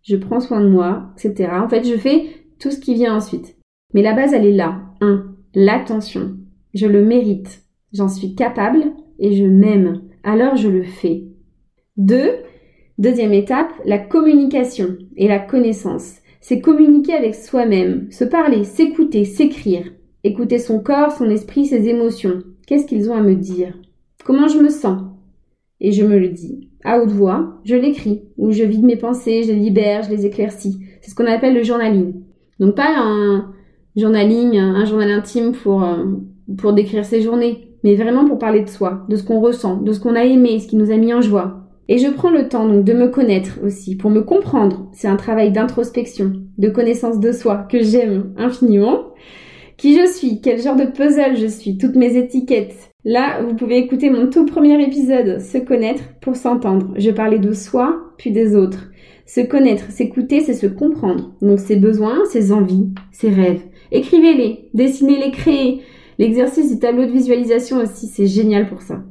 je 0.10 0.16
prends 0.16 0.40
soin 0.40 0.60
de 0.60 0.70
moi, 0.70 1.12
etc. 1.16 1.52
En 1.54 1.70
fait, 1.70 1.84
je 1.84 1.96
fais 1.96 2.30
tout 2.60 2.72
ce 2.72 2.80
qui 2.80 2.96
vient 2.96 3.16
ensuite. 3.16 3.58
Mais 3.94 4.02
la 4.02 4.16
base, 4.16 4.34
elle 4.34 4.48
est 4.48 4.52
là. 4.52 4.82
1. 5.02 5.36
L'attention. 5.54 6.36
Je 6.74 6.88
le 6.88 7.06
mérite. 7.06 7.62
J'en 7.94 8.08
suis 8.08 8.34
capable 8.34 8.86
et 9.20 9.36
je 9.36 9.46
m'aime. 9.46 10.02
Alors 10.24 10.56
je 10.56 10.68
le 10.68 10.82
fais. 10.82 11.26
2. 11.98 12.32
Deuxième 12.98 13.34
étape, 13.34 13.72
la 13.86 14.00
communication 14.00 14.98
et 15.16 15.28
la 15.28 15.38
connaissance. 15.38 16.18
C'est 16.42 16.60
communiquer 16.60 17.14
avec 17.14 17.36
soi-même, 17.36 18.12
se 18.12 18.24
parler, 18.24 18.64
s'écouter, 18.64 19.26
s'écrire. 19.26 19.94
Écouter 20.24 20.58
son 20.58 20.80
corps, 20.80 21.12
son 21.12 21.30
esprit, 21.30 21.68
ses 21.68 21.88
émotions. 21.88 22.42
Qu'est-ce 22.66 22.88
qu'ils 22.88 23.12
ont 23.12 23.16
à 23.16 23.22
me 23.22 23.36
dire? 23.36 23.78
Comment 24.26 24.48
je 24.48 24.58
me 24.58 24.70
sens? 24.70 25.04
Et 25.80 25.92
je 25.92 26.04
me 26.04 26.18
le 26.18 26.30
dis. 26.30 26.69
À 26.84 27.00
haute 27.00 27.10
voix, 27.10 27.60
je 27.66 27.76
l'écris, 27.76 28.24
ou 28.38 28.52
je 28.52 28.64
vide 28.64 28.86
mes 28.86 28.96
pensées, 28.96 29.44
je 29.44 29.52
les 29.52 29.60
libère, 29.60 30.04
je 30.04 30.10
les 30.10 30.26
éclaircis. 30.26 30.80
C'est 31.02 31.12
ce 31.12 31.16
qu'on 31.16 31.26
appelle 31.26 31.54
le 31.54 31.64
journaling. 31.64 32.14
Donc 32.60 32.76
pas 32.76 32.94
un 32.96 33.52
journaling, 33.96 34.58
un 34.58 34.86
journal 34.86 35.12
intime 35.12 35.52
pour, 35.52 35.84
euh, 35.84 36.06
pour 36.58 36.74
décrire 36.74 37.06
ses 37.06 37.22
journées, 37.22 37.70
mais 37.84 37.96
vraiment 37.96 38.26
pour 38.26 38.40
parler 38.40 38.62
de 38.62 38.70
soi, 38.70 39.06
de 39.10 39.16
ce 39.16 39.24
qu'on 39.24 39.42
ressent, 39.42 39.78
de 39.78 39.92
ce 39.92 40.00
qu'on 40.00 40.16
a 40.16 40.24
aimé, 40.24 40.60
ce 40.60 40.68
qui 40.68 40.78
nous 40.78 40.92
a 40.92 40.98
mis 40.98 41.14
en 41.14 41.22
joie. 41.22 41.66
Et 41.88 41.98
je 41.98 42.08
prends 42.08 42.30
le 42.30 42.48
temps 42.48 42.68
donc 42.68 42.84
de 42.84 42.94
me 42.94 43.08
connaître 43.08 43.60
aussi, 43.66 43.96
pour 43.96 44.12
me 44.12 44.22
comprendre. 44.22 44.90
C'est 44.94 45.08
un 45.08 45.16
travail 45.16 45.52
d'introspection, 45.52 46.34
de 46.58 46.70
connaissance 46.70 47.20
de 47.20 47.32
soi 47.32 47.68
que 47.70 47.82
j'aime 47.82 48.34
infiniment 48.38 49.10
qui 49.80 49.98
je 49.98 50.06
suis, 50.06 50.42
quel 50.42 50.62
genre 50.62 50.76
de 50.76 50.86
puzzle 50.86 51.38
je 51.38 51.48
suis, 51.48 51.78
toutes 51.78 51.96
mes 51.96 52.18
étiquettes, 52.18 52.89
Là, 53.06 53.42
vous 53.42 53.56
pouvez 53.56 53.78
écouter 53.78 54.10
mon 54.10 54.30
tout 54.30 54.46
premier 54.46 54.82
épisode, 54.84 55.40
Se 55.40 55.58
connaître 55.58 56.04
pour 56.22 56.36
s'entendre. 56.36 56.94
Je 56.98 57.12
parlais 57.12 57.40
de 57.40 57.54
soi, 57.54 58.14
puis 58.18 58.32
des 58.32 58.58
autres. 58.58 58.90
Se 59.26 59.40
connaître, 59.40 59.90
s'écouter, 59.90 60.42
c'est 60.42 60.54
se 60.54 60.68
comprendre. 60.68 61.34
Donc 61.42 61.60
ses 61.60 61.78
besoins, 61.78 62.26
ses 62.26 62.52
envies, 62.52 62.90
ses 63.12 63.30
rêves. 63.30 63.62
Écrivez-les, 63.92 64.70
dessinez-les, 64.74 65.32
créez. 65.32 65.82
L'exercice 66.18 66.74
du 66.74 66.80
tableau 66.80 67.06
de 67.06 67.12
visualisation 67.12 67.78
aussi, 67.78 68.08
c'est 68.08 68.28
génial 68.28 68.68
pour 68.68 68.82
ça. 68.82 69.04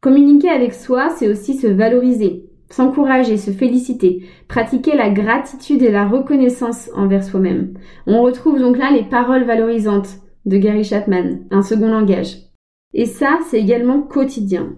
Communiquer 0.00 0.48
avec 0.48 0.74
soi, 0.74 1.10
c'est 1.10 1.28
aussi 1.28 1.54
se 1.54 1.68
valoriser, 1.68 2.46
s'encourager, 2.70 3.36
se 3.36 3.52
féliciter, 3.52 4.24
pratiquer 4.48 4.96
la 4.96 5.10
gratitude 5.10 5.82
et 5.82 5.92
la 5.92 6.08
reconnaissance 6.08 6.90
envers 6.96 7.22
soi-même. 7.22 7.74
On 8.08 8.22
retrouve 8.22 8.58
donc 8.58 8.78
là 8.78 8.90
les 8.90 9.04
paroles 9.04 9.44
valorisantes 9.44 10.18
de 10.44 10.56
Gary 10.56 10.82
Chapman, 10.82 11.40
un 11.52 11.62
second 11.62 11.88
langage. 11.88 12.47
Et 12.94 13.06
ça, 13.06 13.38
c'est 13.48 13.60
également 13.60 14.00
quotidien. 14.00 14.76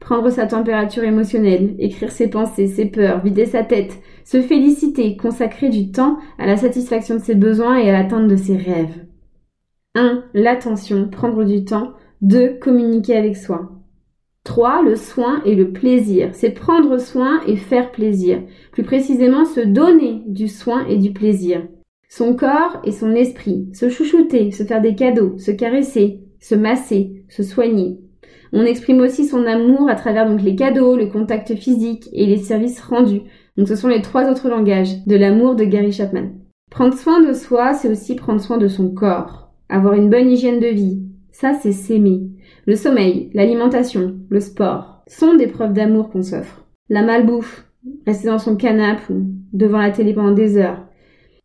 Prendre 0.00 0.30
sa 0.30 0.46
température 0.46 1.04
émotionnelle, 1.04 1.74
écrire 1.78 2.10
ses 2.10 2.28
pensées, 2.28 2.66
ses 2.66 2.86
peurs, 2.86 3.22
vider 3.22 3.44
sa 3.44 3.62
tête, 3.62 3.98
se 4.24 4.40
féliciter, 4.40 5.16
consacrer 5.16 5.68
du 5.68 5.92
temps 5.92 6.18
à 6.38 6.46
la 6.46 6.56
satisfaction 6.56 7.16
de 7.16 7.20
ses 7.20 7.34
besoins 7.34 7.76
et 7.78 7.90
à 7.90 7.92
l'atteinte 7.92 8.26
de 8.26 8.36
ses 8.36 8.56
rêves. 8.56 9.04
1. 9.94 10.24
L'attention, 10.32 11.08
prendre 11.08 11.44
du 11.44 11.64
temps. 11.64 11.92
2. 12.22 12.58
Communiquer 12.60 13.16
avec 13.16 13.36
soi. 13.36 13.70
3. 14.44 14.82
Le 14.82 14.96
soin 14.96 15.42
et 15.44 15.54
le 15.54 15.72
plaisir. 15.72 16.30
C'est 16.32 16.50
prendre 16.50 16.96
soin 16.98 17.42
et 17.46 17.56
faire 17.56 17.92
plaisir. 17.92 18.42
Plus 18.72 18.84
précisément, 18.84 19.44
se 19.44 19.60
donner 19.60 20.22
du 20.26 20.48
soin 20.48 20.86
et 20.86 20.96
du 20.96 21.12
plaisir. 21.12 21.66
Son 22.08 22.34
corps 22.34 22.80
et 22.84 22.92
son 22.92 23.12
esprit. 23.12 23.68
Se 23.74 23.90
chouchouter, 23.90 24.50
se 24.50 24.64
faire 24.64 24.80
des 24.80 24.94
cadeaux, 24.94 25.36
se 25.38 25.50
caresser, 25.50 26.20
se 26.40 26.54
masser, 26.54 27.24
se 27.28 27.42
soigner. 27.42 27.98
On 28.52 28.64
exprime 28.64 29.00
aussi 29.00 29.26
son 29.26 29.46
amour 29.46 29.88
à 29.88 29.94
travers 29.94 30.28
donc 30.28 30.42
les 30.42 30.56
cadeaux, 30.56 30.96
le 30.96 31.06
contact 31.06 31.54
physique 31.54 32.08
et 32.12 32.26
les 32.26 32.38
services 32.38 32.80
rendus. 32.80 33.22
Donc 33.56 33.68
ce 33.68 33.76
sont 33.76 33.88
les 33.88 34.02
trois 34.02 34.28
autres 34.28 34.48
langages 34.48 35.04
de 35.06 35.16
l'amour 35.16 35.54
de 35.54 35.64
Gary 35.64 35.92
Chapman. 35.92 36.30
Prendre 36.70 36.94
soin 36.94 37.20
de 37.20 37.32
soi, 37.32 37.74
c'est 37.74 37.90
aussi 37.90 38.14
prendre 38.14 38.40
soin 38.40 38.58
de 38.58 38.68
son 38.68 38.90
corps. 38.90 39.52
Avoir 39.68 39.94
une 39.94 40.10
bonne 40.10 40.30
hygiène 40.30 40.60
de 40.60 40.66
vie. 40.66 41.02
Ça, 41.30 41.54
c'est 41.54 41.72
s'aimer. 41.72 42.22
Le 42.66 42.74
sommeil, 42.74 43.30
l'alimentation, 43.34 44.16
le 44.28 44.40
sport 44.40 45.02
sont 45.06 45.34
des 45.34 45.46
preuves 45.46 45.72
d'amour 45.72 46.10
qu'on 46.10 46.22
s'offre. 46.22 46.66
La 46.88 47.02
malbouffe, 47.02 47.66
rester 48.06 48.28
dans 48.28 48.38
son 48.38 48.56
canapé 48.56 49.12
ou 49.12 49.26
devant 49.52 49.78
la 49.78 49.90
télé 49.90 50.12
pendant 50.12 50.32
des 50.32 50.56
heures. 50.56 50.84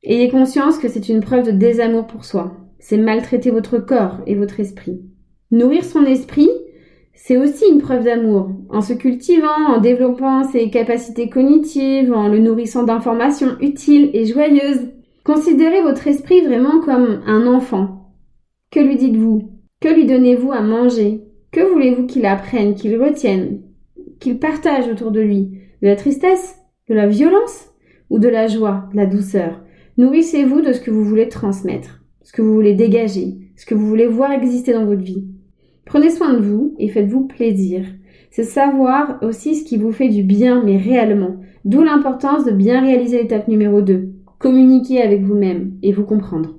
Ayez 0.03 0.29
conscience 0.29 0.77
que 0.77 0.87
c'est 0.87 1.09
une 1.09 1.21
preuve 1.21 1.45
de 1.45 1.51
désamour 1.51 2.07
pour 2.07 2.25
soi. 2.25 2.55
C'est 2.87 2.97
maltraiter 2.97 3.49
votre 3.49 3.79
corps 3.79 4.19
et 4.27 4.35
votre 4.35 4.59
esprit. 4.59 5.01
Nourrir 5.49 5.83
son 5.83 6.03
esprit, 6.03 6.51
c'est 7.15 7.35
aussi 7.35 7.65
une 7.67 7.81
preuve 7.81 8.03
d'amour, 8.03 8.51
en 8.69 8.81
se 8.81 8.93
cultivant, 8.93 9.69
en 9.69 9.81
développant 9.81 10.43
ses 10.43 10.69
capacités 10.69 11.27
cognitives, 11.27 12.13
en 12.13 12.27
le 12.27 12.37
nourrissant 12.37 12.83
d'informations 12.83 13.57
utiles 13.59 14.11
et 14.13 14.27
joyeuses. 14.27 14.91
Considérez 15.23 15.81
votre 15.81 16.05
esprit 16.05 16.41
vraiment 16.41 16.79
comme 16.79 17.23
un 17.25 17.47
enfant. 17.47 18.13
Que 18.69 18.81
lui 18.81 18.97
dites-vous? 18.97 19.49
Que 19.81 19.89
lui 19.89 20.05
donnez-vous 20.05 20.51
à 20.51 20.61
manger? 20.61 21.23
Que 21.51 21.61
voulez-vous 21.61 22.05
qu'il 22.05 22.27
apprenne, 22.27 22.75
qu'il 22.75 23.01
retienne, 23.01 23.63
qu'il 24.19 24.37
partage 24.37 24.87
autour 24.89 25.09
de 25.09 25.21
lui? 25.21 25.59
De 25.81 25.87
la 25.87 25.95
tristesse? 25.95 26.59
De 26.87 26.93
la 26.93 27.07
violence? 27.07 27.67
Ou 28.11 28.19
de 28.19 28.27
la 28.27 28.45
joie, 28.45 28.87
de 28.91 28.97
la 28.97 29.07
douceur? 29.07 29.63
Nourrissez-vous 29.97 30.61
de 30.61 30.71
ce 30.71 30.81
que 30.81 30.91
vous 30.91 31.03
voulez 31.03 31.29
transmettre, 31.29 32.04
ce 32.25 32.33
que 32.33 32.41
vous 32.41 32.53
voulez 32.53 32.73
dégager, 32.73 33.37
ce 33.55 33.65
que 33.65 33.75
vous 33.75 33.87
voulez 33.87 34.07
voir 34.07 34.31
exister 34.33 34.73
dans 34.73 34.85
votre 34.85 35.03
vie. 35.03 35.23
Prenez 35.85 36.09
soin 36.09 36.33
de 36.33 36.39
vous 36.39 36.75
et 36.79 36.89
faites-vous 36.89 37.27
plaisir. 37.27 37.85
C'est 38.31 38.43
savoir 38.43 39.19
aussi 39.21 39.55
ce 39.55 39.63
qui 39.63 39.77
vous 39.77 39.93
fait 39.93 40.09
du 40.09 40.23
bien, 40.23 40.61
mais 40.65 40.75
réellement. 40.75 41.37
D'où 41.63 41.83
l'importance 41.83 42.43
de 42.43 42.51
bien 42.51 42.81
réaliser 42.81 43.21
l'étape 43.21 43.47
numéro 43.47 43.81
2. 43.81 44.09
Communiquer 44.39 45.01
avec 45.01 45.21
vous-même 45.21 45.77
et 45.83 45.93
vous 45.93 46.03
comprendre. 46.03 46.55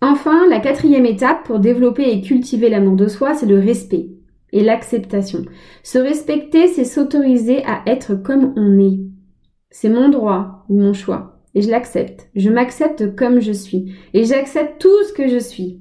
Enfin, 0.00 0.48
la 0.48 0.60
quatrième 0.60 1.04
étape 1.04 1.44
pour 1.44 1.58
développer 1.58 2.10
et 2.10 2.22
cultiver 2.22 2.70
l'amour 2.70 2.96
de 2.96 3.08
soi, 3.08 3.34
c'est 3.34 3.46
le 3.46 3.58
respect 3.58 4.08
et 4.52 4.62
l'acceptation. 4.62 5.42
Se 5.82 5.98
respecter, 5.98 6.68
c'est 6.68 6.84
s'autoriser 6.84 7.64
à 7.64 7.82
être 7.86 8.14
comme 8.14 8.54
on 8.56 8.78
est. 8.78 9.00
C'est 9.70 9.90
mon 9.90 10.08
droit 10.08 10.64
ou 10.68 10.78
mon 10.78 10.92
choix. 10.92 11.35
Et 11.56 11.62
je 11.62 11.70
l'accepte. 11.70 12.28
Je 12.36 12.50
m'accepte 12.50 13.16
comme 13.16 13.40
je 13.40 13.50
suis. 13.50 13.94
Et 14.12 14.24
j'accepte 14.24 14.78
tout 14.78 15.02
ce 15.08 15.14
que 15.14 15.26
je 15.26 15.38
suis. 15.38 15.80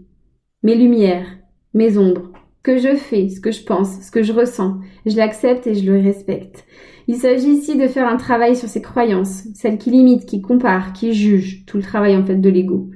Mes 0.63 0.75
lumières, 0.75 1.27
mes 1.73 1.97
ombres, 1.97 2.31
que 2.63 2.77
je 2.77 2.95
fais, 2.95 3.27
ce 3.27 3.41
que 3.41 3.51
je 3.51 3.61
pense, 3.61 3.99
ce 3.99 4.09
que 4.09 4.23
je 4.23 4.31
ressens. 4.31 4.77
Je 5.05 5.17
l'accepte 5.17 5.67
et 5.67 5.75
je 5.75 5.91
le 5.91 5.99
respecte. 5.99 6.65
Il 7.09 7.17
s'agit 7.17 7.51
ici 7.51 7.77
de 7.77 7.87
faire 7.87 8.07
un 8.07 8.15
travail 8.15 8.55
sur 8.55 8.69
ses 8.69 8.81
croyances, 8.81 9.43
celles 9.53 9.77
qui 9.77 9.91
limitent, 9.91 10.25
qui 10.25 10.41
comparent, 10.41 10.93
qui 10.93 11.13
jugent, 11.13 11.65
tout 11.65 11.75
le 11.75 11.83
travail 11.83 12.15
en 12.15 12.25
fait 12.25 12.37
de 12.37 12.49
l'ego. 12.49 12.89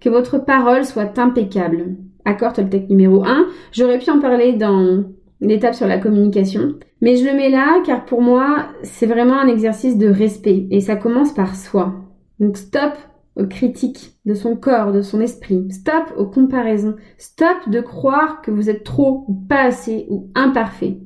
Que 0.00 0.08
votre 0.10 0.44
parole 0.44 0.84
soit 0.84 1.16
impeccable. 1.20 1.94
Accord 2.24 2.54
Toltec 2.54 2.90
numéro 2.90 3.24
1. 3.24 3.46
J'aurais 3.70 4.00
pu 4.00 4.10
en 4.10 4.18
parler 4.18 4.54
dans 4.54 5.04
l'étape 5.40 5.76
sur 5.76 5.86
la 5.86 5.98
communication, 5.98 6.74
mais 7.00 7.14
je 7.14 7.24
le 7.24 7.36
mets 7.36 7.50
là 7.50 7.80
car 7.86 8.04
pour 8.04 8.20
moi, 8.20 8.66
c'est 8.82 9.06
vraiment 9.06 9.38
un 9.38 9.46
exercice 9.46 9.96
de 9.96 10.08
respect 10.08 10.66
et 10.72 10.80
ça 10.80 10.96
commence 10.96 11.32
par 11.32 11.54
soi. 11.54 11.94
Donc 12.40 12.56
stop 12.56 12.92
aux 13.36 13.46
critiques 13.46 14.18
de 14.24 14.34
son 14.34 14.56
corps, 14.56 14.92
de 14.92 15.02
son 15.02 15.20
esprit. 15.20 15.66
Stop 15.70 16.12
aux 16.16 16.26
comparaisons. 16.26 16.96
Stop 17.18 17.68
de 17.68 17.80
croire 17.80 18.40
que 18.42 18.50
vous 18.50 18.70
êtes 18.70 18.84
trop 18.84 19.24
ou 19.28 19.34
pas 19.34 19.64
assez 19.64 20.06
ou 20.08 20.30
imparfait. 20.34 20.98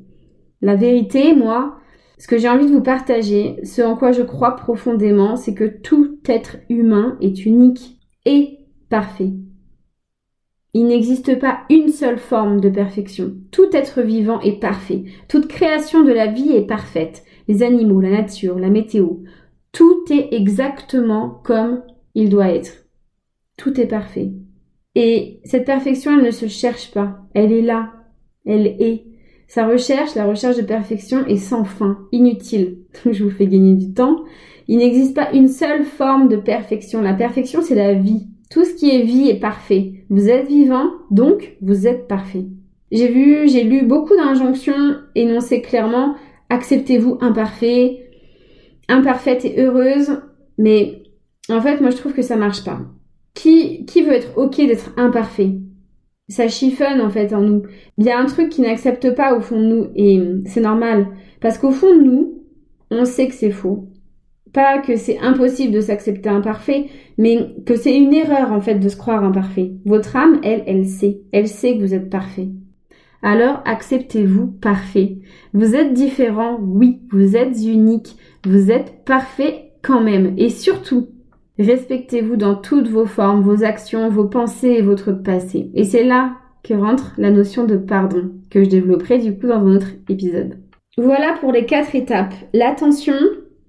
La 0.62 0.76
vérité, 0.76 1.34
moi, 1.34 1.78
ce 2.18 2.28
que 2.28 2.38
j'ai 2.38 2.48
envie 2.48 2.66
de 2.66 2.72
vous 2.72 2.82
partager, 2.82 3.56
ce 3.64 3.82
en 3.82 3.96
quoi 3.96 4.12
je 4.12 4.22
crois 4.22 4.54
profondément, 4.54 5.36
c'est 5.36 5.54
que 5.54 5.64
tout 5.64 6.18
être 6.26 6.58
humain 6.68 7.16
est 7.20 7.46
unique 7.46 7.98
et 8.26 8.58
parfait. 8.90 9.32
Il 10.72 10.86
n'existe 10.86 11.38
pas 11.38 11.62
une 11.68 11.88
seule 11.88 12.18
forme 12.18 12.60
de 12.60 12.68
perfection. 12.68 13.34
Tout 13.50 13.70
être 13.72 14.02
vivant 14.02 14.40
est 14.40 14.60
parfait. 14.60 15.04
Toute 15.28 15.48
création 15.48 16.04
de 16.04 16.12
la 16.12 16.26
vie 16.26 16.52
est 16.52 16.66
parfaite. 16.66 17.24
Les 17.48 17.64
animaux, 17.64 18.00
la 18.00 18.10
nature, 18.10 18.58
la 18.58 18.68
météo. 18.68 19.16
Tout 19.72 20.04
est 20.10 20.34
exactement 20.34 21.40
comme 21.44 21.82
il 22.14 22.28
doit 22.28 22.48
être. 22.48 22.86
Tout 23.56 23.80
est 23.80 23.86
parfait. 23.86 24.32
Et 24.94 25.40
cette 25.44 25.66
perfection, 25.66 26.18
elle 26.18 26.26
ne 26.26 26.30
se 26.30 26.48
cherche 26.48 26.90
pas. 26.92 27.20
Elle 27.34 27.52
est 27.52 27.62
là. 27.62 27.92
Elle 28.44 28.66
est. 28.66 29.06
Sa 29.46 29.66
recherche, 29.66 30.14
la 30.14 30.26
recherche 30.26 30.56
de 30.56 30.62
perfection 30.62 31.26
est 31.26 31.36
sans 31.36 31.64
fin, 31.64 31.98
inutile. 32.12 32.78
Je 33.10 33.24
vous 33.24 33.30
fais 33.30 33.46
gagner 33.46 33.74
du 33.74 33.92
temps. 33.92 34.24
Il 34.68 34.78
n'existe 34.78 35.14
pas 35.14 35.32
une 35.32 35.48
seule 35.48 35.84
forme 35.84 36.28
de 36.28 36.36
perfection. 36.36 37.00
La 37.00 37.14
perfection, 37.14 37.60
c'est 37.60 37.74
la 37.74 37.94
vie. 37.94 38.28
Tout 38.50 38.64
ce 38.64 38.74
qui 38.74 38.90
est 38.90 39.02
vie 39.02 39.28
est 39.28 39.40
parfait. 39.40 40.04
Vous 40.08 40.28
êtes 40.28 40.46
vivant, 40.46 40.90
donc 41.10 41.56
vous 41.60 41.86
êtes 41.86 42.08
parfait. 42.08 42.46
J'ai 42.92 43.08
vu, 43.08 43.48
j'ai 43.48 43.62
lu 43.62 43.84
beaucoup 43.84 44.16
d'injonctions 44.16 44.96
énoncées 45.14 45.62
clairement. 45.62 46.14
Acceptez-vous 46.48 47.18
imparfait, 47.20 47.99
imparfaite 48.90 49.44
et 49.44 49.62
heureuse. 49.62 50.20
Mais 50.58 51.04
en 51.48 51.60
fait, 51.60 51.80
moi, 51.80 51.90
je 51.90 51.96
trouve 51.96 52.12
que 52.12 52.22
ça 52.22 52.36
marche 52.36 52.64
pas. 52.64 52.80
Qui, 53.34 53.86
qui 53.86 54.02
veut 54.02 54.12
être 54.12 54.36
ok 54.36 54.56
d'être 54.56 54.92
imparfait? 54.96 55.52
Ça 56.28 56.46
chiffonne 56.48 57.00
en 57.00 57.10
fait 57.10 57.32
en 57.32 57.40
nous. 57.40 57.62
Il 57.98 58.04
y 58.04 58.10
a 58.10 58.18
un 58.18 58.26
truc 58.26 58.50
qui 58.50 58.60
n'accepte 58.60 59.14
pas 59.14 59.36
au 59.36 59.40
fond 59.40 59.60
de 59.60 59.66
nous 59.66 59.86
et 59.96 60.20
c'est 60.46 60.60
normal 60.60 61.08
parce 61.40 61.58
qu'au 61.58 61.72
fond 61.72 61.96
de 61.96 62.02
nous, 62.02 62.44
on 62.90 63.04
sait 63.04 63.26
que 63.26 63.34
c'est 63.34 63.50
faux. 63.50 63.88
Pas 64.52 64.78
que 64.78 64.96
c'est 64.96 65.18
impossible 65.18 65.72
de 65.72 65.80
s'accepter 65.80 66.28
imparfait, 66.28 66.86
mais 67.18 67.54
que 67.66 67.76
c'est 67.76 67.96
une 67.96 68.12
erreur 68.14 68.52
en 68.52 68.60
fait 68.60 68.76
de 68.76 68.88
se 68.88 68.96
croire 68.96 69.24
imparfait. 69.24 69.72
Votre 69.84 70.16
âme, 70.16 70.40
elle, 70.42 70.62
elle 70.66 70.86
sait. 70.86 71.20
Elle 71.32 71.48
sait 71.48 71.76
que 71.76 71.82
vous 71.82 71.94
êtes 71.94 72.10
parfait. 72.10 72.48
Alors 73.22 73.62
acceptez-vous 73.64 74.46
parfait. 74.46 75.18
Vous 75.52 75.74
êtes 75.74 75.92
différent, 75.92 76.58
oui, 76.60 77.00
vous 77.10 77.36
êtes 77.36 77.62
unique, 77.64 78.16
vous 78.44 78.70
êtes 78.70 79.04
parfait 79.04 79.72
quand 79.82 80.00
même. 80.00 80.34
Et 80.36 80.48
surtout, 80.50 81.08
Respectez-vous 81.60 82.36
dans 82.36 82.54
toutes 82.54 82.88
vos 82.88 83.04
formes, 83.04 83.42
vos 83.42 83.64
actions, 83.64 84.08
vos 84.08 84.24
pensées 84.24 84.76
et 84.78 84.82
votre 84.82 85.12
passé. 85.12 85.70
Et 85.74 85.84
c'est 85.84 86.04
là 86.04 86.36
que 86.62 86.72
rentre 86.72 87.12
la 87.18 87.30
notion 87.30 87.66
de 87.66 87.76
pardon, 87.76 88.30
que 88.48 88.64
je 88.64 88.70
développerai 88.70 89.18
du 89.18 89.36
coup 89.36 89.46
dans 89.46 89.66
un 89.66 89.76
autre 89.76 89.90
épisode. 90.08 90.58
Voilà 90.96 91.36
pour 91.38 91.52
les 91.52 91.66
quatre 91.66 91.94
étapes. 91.94 92.32
L'attention, 92.54 93.14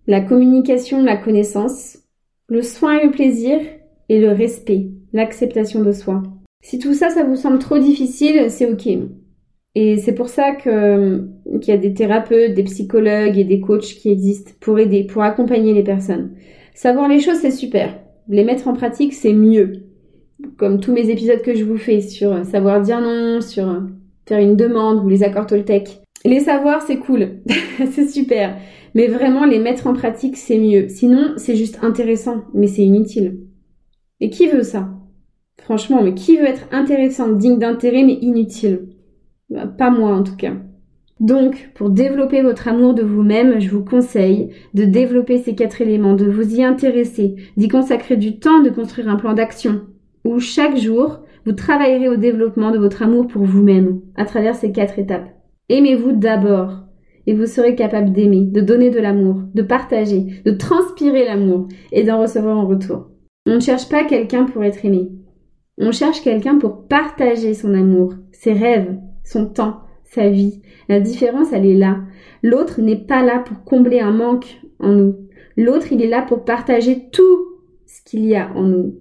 la 0.08 0.22
communication, 0.22 1.04
la 1.04 1.18
connaissance, 1.18 1.98
le 2.48 2.62
soin 2.62 2.98
et 2.98 3.06
le 3.08 3.12
plaisir, 3.12 3.60
et 4.08 4.22
le 4.22 4.32
respect, 4.32 4.88
l'acceptation 5.12 5.82
de 5.82 5.92
soi. 5.92 6.24
Si 6.63 6.80
tout 6.80 6.94
ça, 6.94 7.10
ça 7.10 7.25
vous 7.25 7.36
semble 7.36 7.60
trop 7.60 7.78
difficile, 7.78 8.50
c'est 8.50 8.72
ok. 8.72 8.88
Et 9.75 9.98
c'est 9.98 10.13
pour 10.13 10.28
ça 10.28 10.51
que 10.54 11.28
qu'il 11.62 11.74
y 11.74 11.78
a 11.78 11.80
des 11.80 11.94
thérapeutes, 11.94 12.54
des 12.54 12.63
psychologues 12.63 13.38
et 13.38 13.44
des 13.46 13.62
coachs 13.62 13.84
qui 13.84 14.10
existent 14.12 14.51
pour 14.60 14.80
aider, 14.80 15.06
pour 15.06 15.24
accompagner 15.24 15.74
les 15.74 15.84
personnes. 15.84 16.36
Savoir 16.74 17.08
les 17.08 17.20
choses, 17.20 17.38
c'est 17.38 17.51
super. 17.51 17.98
Les 18.28 18.44
mettre 18.44 18.68
en 18.68 18.74
pratique, 18.74 19.13
c'est 19.13 19.34
mieux. 19.34 19.84
Comme 20.58 20.80
tous 20.80 20.92
mes 20.92 21.10
épisodes 21.10 21.42
que 21.42 21.56
je 21.56 21.63
vous 21.63 21.78
fais 21.78 22.01
sur 22.01 22.46
savoir 22.46 22.82
dire 22.82 23.00
non, 23.00 23.42
sur 23.42 23.84
faire 24.28 24.40
une 24.40 24.56
demande 24.56 25.04
ou 25.04 25.10
les 25.10 25.24
accords 25.24 25.48
Toltec. 25.48 26.01
Les 26.25 26.40
savoir, 26.40 26.82
c'est 26.82 26.98
cool, 26.98 27.42
c'est 27.92 28.08
super. 28.08 28.58
Mais 28.94 29.08
vraiment, 29.08 29.46
les 29.46 29.60
mettre 29.60 29.88
en 29.88 29.94
pratique, 29.94 30.38
c'est 30.38 30.58
mieux. 30.58 30.90
Sinon, 30.90 31.34
c'est 31.38 31.56
juste 31.56 31.80
intéressant, 31.82 32.44
mais 32.54 32.68
c'est 32.68 32.84
inutile. 32.84 33.40
Et 34.20 34.30
qui 34.30 34.48
veut 34.48 34.63
ça? 34.63 34.90
Franchement, 35.62 36.04
mais 36.04 36.13
qui 36.13 36.38
veut 36.38 36.48
être 36.48 36.68
intéressant, 36.72 37.32
digne 37.32 37.58
d'intérêt, 37.58 38.04
mais 38.04 38.18
inutile? 38.22 38.90
Pas 39.77 39.89
moi 39.89 40.12
en 40.15 40.24
tout 40.24 40.36
cas. 40.36 40.53
Donc, 41.22 41.70
pour 41.75 41.91
développer 41.91 42.41
votre 42.41 42.67
amour 42.67 42.96
de 42.96 43.03
vous-même, 43.03 43.60
je 43.60 43.70
vous 43.70 43.86
conseille 43.86 44.50
de 44.74 44.86
développer 44.86 45.38
ces 45.38 45.53
quatre 45.53 45.79
éléments, 45.79 46.15
de 46.15 46.25
vous 46.25 46.55
y 46.55 46.63
intéresser, 46.63 47.36
d'y 47.58 47.67
consacrer 47.67 48.17
du 48.17 48.39
temps, 48.39 48.63
de 48.63 48.72
construire 48.72 49.08
un 49.08 49.17
plan 49.17 49.34
d'action, 49.34 49.81
où 50.25 50.39
chaque 50.39 50.77
jour, 50.77 51.20
vous 51.46 51.51
travaillerez 51.51 52.10
au 52.10 52.15
développement 52.15 52.72
de 52.72 52.79
votre 52.79 53.03
amour 53.03 53.27
pour 53.27 53.43
vous-même, 53.43 54.01
à 54.15 54.25
travers 54.25 54.55
ces 54.55 54.72
quatre 54.72 54.98
étapes. 54.98 55.29
Aimez-vous 55.70 56.13
d'abord, 56.13 56.86
et 57.27 57.36
vous 57.36 57.46
serez 57.46 57.75
capable 57.75 58.12
d'aimer, 58.13 58.48
de 58.48 58.62
donner 58.62 58.89
de 58.89 59.00
l'amour, 59.00 59.41
de 59.53 59.62
partager, 59.62 60.41
de 60.43 60.51
transpirer 60.51 61.25
l'amour, 61.25 61.67
et 61.91 62.01
d'en 62.03 62.20
recevoir 62.20 62.58
en 62.58 62.65
retour. 62.65 63.10
On 63.46 63.55
ne 63.55 63.60
cherche 63.60 63.88
pas 63.89 64.05
quelqu'un 64.05 64.46
pour 64.46 64.63
être 64.63 64.84
aimé. 64.86 65.12
On 65.77 65.91
cherche 65.91 66.24
quelqu'un 66.24 66.58
pour 66.58 66.88
partager 66.88 67.53
son 67.53 67.75
amour, 67.75 68.15
ses 68.31 68.53
rêves, 68.53 68.98
son 69.24 69.48
temps, 69.48 69.82
sa 70.04 70.30
vie. 70.30 70.62
La 70.90 71.00
différence, 71.00 71.54
elle 71.54 71.66
est 71.66 71.78
là. 71.78 72.00
L'autre 72.44 72.82
n'est 72.82 72.98
pas 72.98 73.24
là 73.24 73.40
pour 73.40 73.63
combler 73.63 74.00
un 74.00 74.12
manque 74.12 74.60
en 74.80 74.90
nous. 74.90 75.16
L'autre, 75.58 75.92
il 75.92 76.01
est 76.01 76.10
là 76.10 76.22
pour 76.22 76.44
partager 76.44 77.10
tout 77.12 77.40
ce 77.86 78.01
qu'il 78.04 78.25
y 78.25 78.36
a 78.36 78.51
en 78.56 78.63
nous. 78.63 78.96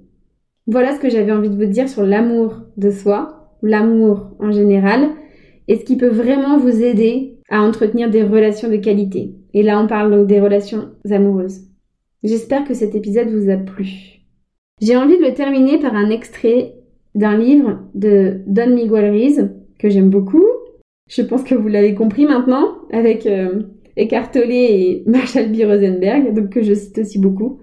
Voilà 0.67 0.95
ce 0.95 1.01
que 1.01 1.11
j'avais 1.11 1.33
envie 1.33 1.51
de 1.51 1.57
vous 1.57 1.71
dire 1.71 1.89
sur 1.89 2.05
l'amour 2.05 2.61
de 2.77 2.91
soi, 2.91 3.57
l'amour 3.63 4.31
en 4.39 4.53
général, 4.53 5.11
et 5.69 5.77
ce 5.77 5.85
qui 5.85 5.97
peut 5.97 6.09
vraiment 6.09 6.59
vous 6.59 6.83
aider 6.83 7.39
à 7.49 7.61
entretenir 7.63 8.11
des 8.11 8.23
relations 8.23 8.69
de 8.69 8.77
qualité. 8.77 9.35
Et 9.55 9.63
là, 9.63 9.81
on 9.81 9.87
parle 9.87 10.11
donc 10.11 10.27
des 10.27 10.41
relations 10.41 10.91
amoureuses. 11.11 11.63
J'espère 12.23 12.65
que 12.65 12.75
cet 12.75 12.95
épisode 12.95 13.29
vous 13.29 13.51
a 13.51 13.57
plu. 13.57 14.21
J'ai 14.81 14.97
envie 14.97 15.19
de 15.19 15.25
le 15.25 15.35
terminer 15.35 15.79
par 15.79 15.95
un 15.95 16.11
extrait 16.11 16.75
d'un 17.15 17.37
livre 17.37 17.81
de 17.95 18.41
Don 18.47 18.75
Miguel 18.75 19.11
Ruiz, 19.11 19.51
que 19.81 19.89
j'aime 19.89 20.11
beaucoup, 20.11 20.47
je 21.09 21.23
pense 21.23 21.43
que 21.43 21.55
vous 21.55 21.69
l'avez 21.69 21.95
compris 21.95 22.27
maintenant 22.27 22.79
avec 22.93 23.27
euh, 23.27 23.63
Eckhart 23.97 24.31
Tolle 24.31 24.51
et 24.51 25.03
Marshall 25.07 25.51
B. 25.51 25.63
Rosenberg, 25.65 26.35
donc 26.35 26.51
que 26.51 26.63
je 26.63 26.75
cite 26.75 26.99
aussi 26.99 27.19
beaucoup. 27.19 27.59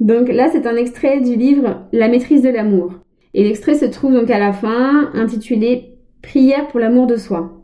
Donc 0.00 0.28
là, 0.28 0.48
c'est 0.52 0.66
un 0.66 0.76
extrait 0.76 1.20
du 1.20 1.36
livre 1.36 1.86
La 1.92 2.08
maîtrise 2.08 2.42
de 2.42 2.50
l'amour. 2.50 2.92
Et 3.32 3.44
l'extrait 3.44 3.74
se 3.74 3.84
trouve 3.86 4.14
donc 4.14 4.30
à 4.30 4.38
la 4.38 4.52
fin, 4.52 5.10
intitulé 5.14 5.94
Prière 6.22 6.68
pour 6.68 6.80
l'amour 6.80 7.06
de 7.06 7.16
soi. 7.16 7.56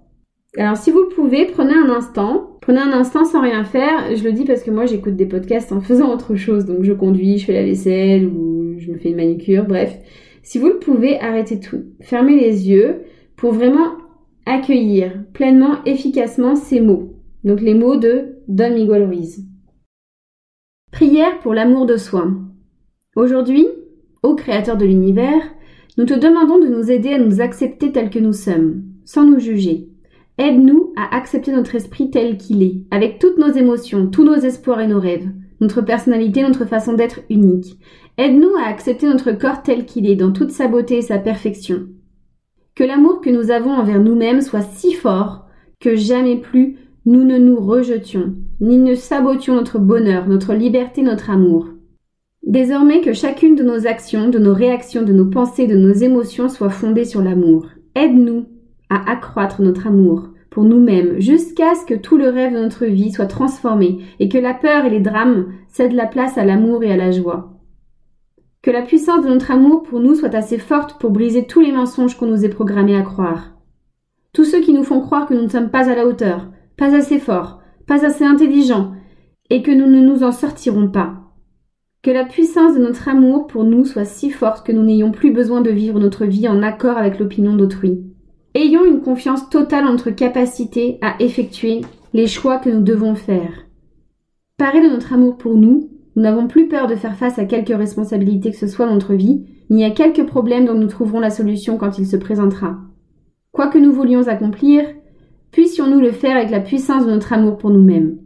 Alors 0.56 0.78
si 0.78 0.90
vous 0.90 1.00
le 1.00 1.08
pouvez, 1.08 1.44
prenez 1.44 1.74
un 1.74 1.90
instant, 1.90 2.56
prenez 2.62 2.78
un 2.78 2.92
instant 2.92 3.26
sans 3.26 3.42
rien 3.42 3.64
faire. 3.64 4.16
Je 4.16 4.24
le 4.24 4.32
dis 4.32 4.44
parce 4.44 4.62
que 4.62 4.70
moi 4.70 4.86
j'écoute 4.86 5.16
des 5.16 5.26
podcasts 5.26 5.72
en 5.72 5.82
faisant 5.82 6.10
autre 6.14 6.36
chose, 6.36 6.64
donc 6.64 6.82
je 6.82 6.94
conduis, 6.94 7.36
je 7.36 7.44
fais 7.44 7.52
la 7.52 7.64
vaisselle 7.64 8.26
ou 8.26 8.76
je 8.78 8.90
me 8.90 8.96
fais 8.96 9.10
une 9.10 9.16
manucure, 9.16 9.64
bref. 9.64 9.98
Si 10.42 10.58
vous 10.58 10.68
le 10.68 10.78
pouvez, 10.78 11.20
arrêtez 11.20 11.60
tout. 11.60 11.82
Fermez 12.00 12.36
les 12.36 12.70
yeux 12.70 13.02
pour 13.36 13.52
vraiment 13.52 13.96
accueillir 14.46 15.24
pleinement, 15.32 15.84
efficacement 15.84 16.56
ces 16.56 16.80
mots. 16.80 17.14
Donc 17.44 17.60
les 17.60 17.74
mots 17.74 17.96
de 17.96 18.36
Don 18.48 18.74
Miguel 18.74 19.04
Ruiz. 19.04 19.44
Prière 20.92 21.38
pour 21.40 21.52
l'amour 21.52 21.86
de 21.86 21.96
soi. 21.96 22.30
Aujourd'hui, 23.14 23.66
ô 24.22 24.34
Créateur 24.34 24.76
de 24.76 24.86
l'univers, 24.86 25.42
nous 25.98 26.04
te 26.04 26.14
demandons 26.14 26.58
de 26.58 26.68
nous 26.68 26.90
aider 26.90 27.10
à 27.10 27.18
nous 27.18 27.40
accepter 27.40 27.92
tels 27.92 28.10
que 28.10 28.18
nous 28.18 28.32
sommes, 28.32 28.82
sans 29.04 29.24
nous 29.24 29.38
juger. 29.38 29.88
Aide-nous 30.38 30.92
à 30.96 31.16
accepter 31.16 31.52
notre 31.52 31.74
esprit 31.74 32.10
tel 32.10 32.36
qu'il 32.36 32.62
est, 32.62 32.82
avec 32.90 33.18
toutes 33.18 33.38
nos 33.38 33.50
émotions, 33.50 34.08
tous 34.08 34.24
nos 34.24 34.34
espoirs 34.34 34.80
et 34.80 34.86
nos 34.86 35.00
rêves, 35.00 35.28
notre 35.60 35.80
personnalité, 35.80 36.42
notre 36.42 36.66
façon 36.66 36.92
d'être 36.92 37.20
unique. 37.30 37.78
Aide-nous 38.18 38.54
à 38.56 38.68
accepter 38.68 39.06
notre 39.06 39.32
corps 39.32 39.62
tel 39.62 39.86
qu'il 39.86 40.08
est, 40.08 40.16
dans 40.16 40.32
toute 40.32 40.50
sa 40.50 40.68
beauté 40.68 40.98
et 40.98 41.02
sa 41.02 41.18
perfection. 41.18 41.88
Que 42.76 42.84
l'amour 42.84 43.22
que 43.22 43.30
nous 43.30 43.50
avons 43.50 43.70
envers 43.70 44.00
nous-mêmes 44.00 44.42
soit 44.42 44.60
si 44.60 44.92
fort 44.92 45.46
que 45.80 45.96
jamais 45.96 46.36
plus 46.36 46.76
nous 47.06 47.24
ne 47.24 47.38
nous 47.38 47.56
rejetions, 47.56 48.34
ni 48.60 48.76
ne 48.76 48.94
sabotions 48.94 49.54
notre 49.54 49.78
bonheur, 49.78 50.28
notre 50.28 50.52
liberté, 50.52 51.00
notre 51.00 51.30
amour. 51.30 51.68
Désormais 52.42 53.00
que 53.00 53.14
chacune 53.14 53.54
de 53.54 53.62
nos 53.62 53.86
actions, 53.86 54.28
de 54.28 54.38
nos 54.38 54.52
réactions, 54.52 55.04
de 55.04 55.14
nos 55.14 55.24
pensées, 55.24 55.66
de 55.66 55.76
nos 55.76 55.94
émotions 55.94 56.50
soit 56.50 56.68
fondée 56.68 57.06
sur 57.06 57.22
l'amour. 57.22 57.66
Aide-nous 57.94 58.44
à 58.90 59.10
accroître 59.10 59.62
notre 59.62 59.86
amour 59.86 60.28
pour 60.50 60.64
nous-mêmes 60.64 61.18
jusqu'à 61.18 61.74
ce 61.76 61.86
que 61.86 61.98
tout 61.98 62.18
le 62.18 62.28
rêve 62.28 62.52
de 62.52 62.58
notre 62.58 62.84
vie 62.84 63.10
soit 63.10 63.26
transformé 63.26 64.00
et 64.20 64.28
que 64.28 64.36
la 64.36 64.52
peur 64.52 64.84
et 64.84 64.90
les 64.90 65.00
drames 65.00 65.46
cèdent 65.68 65.94
la 65.94 66.06
place 66.06 66.36
à 66.36 66.44
l'amour 66.44 66.84
et 66.84 66.92
à 66.92 66.98
la 66.98 67.10
joie. 67.10 67.55
Que 68.66 68.72
la 68.72 68.82
puissance 68.82 69.24
de 69.24 69.28
notre 69.28 69.52
amour 69.52 69.84
pour 69.84 70.00
nous 70.00 70.16
soit 70.16 70.34
assez 70.34 70.58
forte 70.58 70.98
pour 70.98 71.12
briser 71.12 71.46
tous 71.46 71.60
les 71.60 71.70
mensonges 71.70 72.16
qu'on 72.16 72.26
nous 72.26 72.44
est 72.44 72.48
programmés 72.48 72.96
à 72.96 73.02
croire. 73.02 73.52
Tous 74.32 74.44
ceux 74.44 74.60
qui 74.60 74.72
nous 74.72 74.82
font 74.82 75.00
croire 75.00 75.28
que 75.28 75.34
nous 75.34 75.44
ne 75.44 75.48
sommes 75.48 75.70
pas 75.70 75.88
à 75.88 75.94
la 75.94 76.04
hauteur, 76.04 76.50
pas 76.76 76.92
assez 76.92 77.20
forts, 77.20 77.60
pas 77.86 78.04
assez 78.04 78.24
intelligents, 78.24 78.90
et 79.50 79.62
que 79.62 79.70
nous 79.70 79.86
ne 79.86 80.00
nous 80.00 80.24
en 80.24 80.32
sortirons 80.32 80.88
pas. 80.88 81.14
Que 82.02 82.10
la 82.10 82.24
puissance 82.24 82.74
de 82.74 82.80
notre 82.80 83.08
amour 83.08 83.46
pour 83.46 83.62
nous 83.62 83.84
soit 83.84 84.04
si 84.04 84.30
forte 84.30 84.66
que 84.66 84.72
nous 84.72 84.82
n'ayons 84.82 85.12
plus 85.12 85.30
besoin 85.30 85.60
de 85.60 85.70
vivre 85.70 86.00
notre 86.00 86.24
vie 86.24 86.48
en 86.48 86.60
accord 86.64 86.98
avec 86.98 87.20
l'opinion 87.20 87.54
d'autrui. 87.54 88.02
Ayons 88.54 88.84
une 88.84 89.00
confiance 89.00 89.48
totale 89.48 89.84
en 89.84 89.92
notre 89.92 90.10
capacité 90.10 90.98
à 91.02 91.14
effectuer 91.20 91.82
les 92.14 92.26
choix 92.26 92.58
que 92.58 92.70
nous 92.70 92.82
devons 92.82 93.14
faire. 93.14 93.68
Parez 94.58 94.82
de 94.82 94.92
notre 94.92 95.12
amour 95.12 95.38
pour 95.38 95.54
nous 95.54 95.95
nous 96.16 96.22
n'avons 96.22 96.48
plus 96.48 96.66
peur 96.66 96.86
de 96.86 96.94
faire 96.94 97.14
face 97.14 97.38
à 97.38 97.44
quelque 97.44 97.74
responsabilité 97.74 98.50
que 98.50 98.56
ce 98.56 98.66
soit 98.66 98.86
dans 98.86 98.94
notre 98.94 99.14
vie, 99.14 99.44
ni 99.68 99.84
à 99.84 99.90
quelques 99.90 100.24
problèmes 100.26 100.64
dont 100.64 100.74
nous 100.74 100.86
trouverons 100.86 101.20
la 101.20 101.30
solution 101.30 101.76
quand 101.76 101.98
il 101.98 102.06
se 102.06 102.16
présentera. 102.16 102.78
Quoi 103.52 103.68
que 103.68 103.78
nous 103.78 103.92
voulions 103.92 104.26
accomplir, 104.26 104.84
puissions-nous 105.52 106.00
le 106.00 106.12
faire 106.12 106.36
avec 106.36 106.50
la 106.50 106.60
puissance 106.60 107.04
de 107.04 107.10
notre 107.10 107.34
amour 107.34 107.58
pour 107.58 107.68
nous-mêmes. 107.68 108.16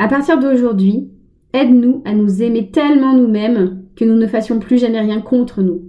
À 0.00 0.08
partir 0.08 0.38
d'aujourd'hui, 0.38 1.10
aide-nous 1.52 2.02
à 2.06 2.14
nous 2.14 2.42
aimer 2.42 2.70
tellement 2.70 3.14
nous-mêmes 3.14 3.82
que 3.94 4.06
nous 4.06 4.16
ne 4.16 4.26
fassions 4.26 4.58
plus 4.58 4.78
jamais 4.78 5.00
rien 5.00 5.20
contre 5.20 5.60
nous. 5.60 5.82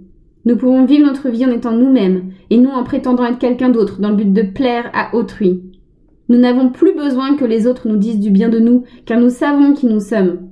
Nous 0.44 0.56
pouvons 0.56 0.84
vivre 0.84 1.06
notre 1.06 1.30
vie 1.30 1.46
en 1.46 1.52
étant 1.52 1.72
nous-mêmes 1.72 2.32
et 2.50 2.58
non 2.58 2.72
en 2.72 2.84
prétendant 2.84 3.24
être 3.24 3.38
quelqu'un 3.38 3.70
d'autre 3.70 4.00
dans 4.00 4.10
le 4.10 4.16
but 4.16 4.32
de 4.32 4.42
plaire 4.42 4.90
à 4.92 5.14
autrui. 5.16 5.62
Nous 6.28 6.38
n'avons 6.38 6.70
plus 6.70 6.94
besoin 6.94 7.36
que 7.36 7.44
les 7.44 7.66
autres 7.66 7.88
nous 7.88 7.96
disent 7.96 8.20
du 8.20 8.30
bien 8.30 8.50
de 8.50 8.58
nous 8.58 8.84
car 9.06 9.18
nous 9.18 9.30
savons 9.30 9.72
qui 9.72 9.86
nous 9.86 10.00
sommes. 10.00 10.49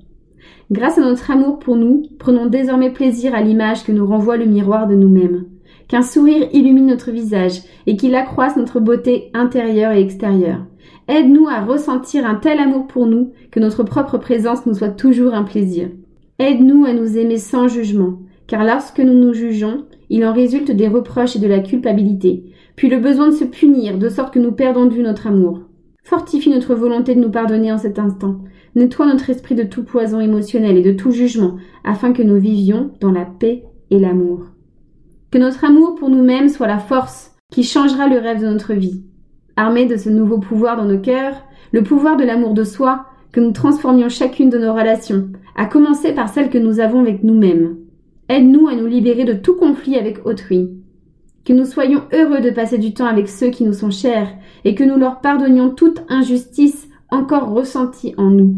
Grâce 0.71 0.99
à 0.99 1.01
notre 1.01 1.31
amour 1.31 1.59
pour 1.59 1.77
nous, 1.77 2.03
prenons 2.19 2.45
désormais 2.45 2.91
plaisir 2.91 3.35
à 3.35 3.41
l'image 3.41 3.85
que 3.85 3.93
nous 3.93 4.07
renvoie 4.07 4.37
le 4.37 4.45
miroir 4.45 4.87
de 4.87 4.95
nous-mêmes. 4.95 5.47
Qu'un 5.89 6.03
sourire 6.03 6.47
illumine 6.53 6.87
notre 6.87 7.11
visage 7.11 7.63
et 7.87 7.97
qu'il 7.97 8.15
accroisse 8.15 8.57
notre 8.57 8.79
beauté 8.79 9.31
intérieure 9.33 9.93
et 9.93 10.03
extérieure. 10.03 10.67
Aide-nous 11.09 11.49
à 11.49 11.65
ressentir 11.65 12.27
un 12.27 12.35
tel 12.35 12.59
amour 12.59 12.87
pour 12.87 13.07
nous 13.07 13.33
que 13.51 13.61
notre 13.61 13.83
propre 13.83 14.19
présence 14.19 14.67
nous 14.67 14.75
soit 14.75 14.91
toujours 14.91 15.33
un 15.33 15.45
plaisir. 15.45 15.89
Aide-nous 16.39 16.85
à 16.85 16.93
nous 16.93 17.17
aimer 17.17 17.39
sans 17.39 17.67
jugement, 17.67 18.19
car 18.47 18.63
lorsque 18.63 19.01
nous 19.01 19.15
nous 19.15 19.33
jugeons, 19.33 19.87
il 20.11 20.27
en 20.27 20.35
résulte 20.35 20.71
des 20.71 20.89
reproches 20.89 21.37
et 21.37 21.41
de 21.41 21.47
la 21.47 21.61
culpabilité, 21.61 22.45
puis 22.77 22.91
le 22.91 22.99
besoin 22.99 23.29
de 23.29 23.35
se 23.35 23.45
punir, 23.45 23.97
de 23.97 24.11
sorte 24.11 24.35
que 24.35 24.39
nous 24.39 24.53
perdons 24.53 24.85
de 24.85 24.93
vue 24.93 25.03
notre 25.03 25.27
amour. 25.29 25.61
Fortifie 26.05 26.51
notre 26.51 26.75
volonté 26.75 27.15
de 27.15 27.21
nous 27.21 27.31
pardonner 27.31 27.73
en 27.73 27.79
cet 27.79 27.99
instant, 27.99 28.41
Nettoie 28.75 29.07
notre 29.07 29.31
esprit 29.31 29.55
de 29.55 29.63
tout 29.63 29.85
poison 29.85 30.21
émotionnel 30.21 30.77
et 30.77 30.83
de 30.83 30.93
tout 30.93 31.11
jugement, 31.11 31.57
afin 31.85 32.13
que 32.13 32.23
nous 32.23 32.39
vivions 32.39 32.93
dans 33.01 33.13
la 33.13 33.25
paix 33.25 33.65
et 33.91 33.99
l'amour. 33.99 34.47
Que 35.31 35.39
notre 35.39 35.65
amour 35.65 35.95
pour 35.95 36.11
nous-mêmes 36.11 36.49
soit 36.49 36.67
la 36.67 36.79
force 36.79 37.35
qui 37.51 37.63
changera 37.63 38.09
le 38.09 38.19
rêve 38.19 38.41
de 38.41 38.47
notre 38.47 38.75
vie. 38.75 39.03
Armés 39.57 39.87
de 39.87 39.97
ce 39.97 40.11
nouveau 40.11 40.39
pouvoir 40.39 40.77
dans 40.77 40.85
nos 40.85 41.01
cœurs, 41.01 41.45
le 41.73 41.83
pouvoir 41.83 42.17
de 42.17 42.25
l'amour 42.25 42.55
de 42.55 42.65
soi, 42.65 43.07
que 43.33 43.41
nous 43.41 43.53
transformions 43.53 44.09
chacune 44.09 44.51
de 44.51 44.59
nos 44.59 44.73
relations, 44.73 45.29
à 45.57 45.67
commencer 45.67 46.13
par 46.13 46.29
celle 46.29 46.51
que 46.51 46.59
nous 46.59 46.81
avons 46.81 47.01
avec 47.01 47.23
nous-mêmes. 47.25 47.77
Aide-nous 48.29 48.69
à 48.69 48.75
nous 48.75 48.87
libérer 48.87 49.25
de 49.25 49.33
tout 49.33 49.55
conflit 49.55 49.97
avec 49.97 50.25
autrui. 50.27 50.71
Que 51.45 51.53
nous 51.53 51.65
soyons 51.65 52.03
heureux 52.13 52.41
de 52.41 52.51
passer 52.51 52.79
du 52.79 52.93
temps 52.93 53.07
avec 53.07 53.29
ceux 53.29 53.49
qui 53.49 53.65
nous 53.65 53.73
sont 53.73 53.91
chers 53.91 54.29
et 54.65 54.75
que 54.75 54.85
nous 54.85 54.97
leur 54.97 55.21
pardonnions 55.21 55.71
toute 55.71 56.03
injustice 56.09 56.88
encore 57.11 57.51
ressenti 57.51 58.15
en 58.17 58.31
nous. 58.31 58.55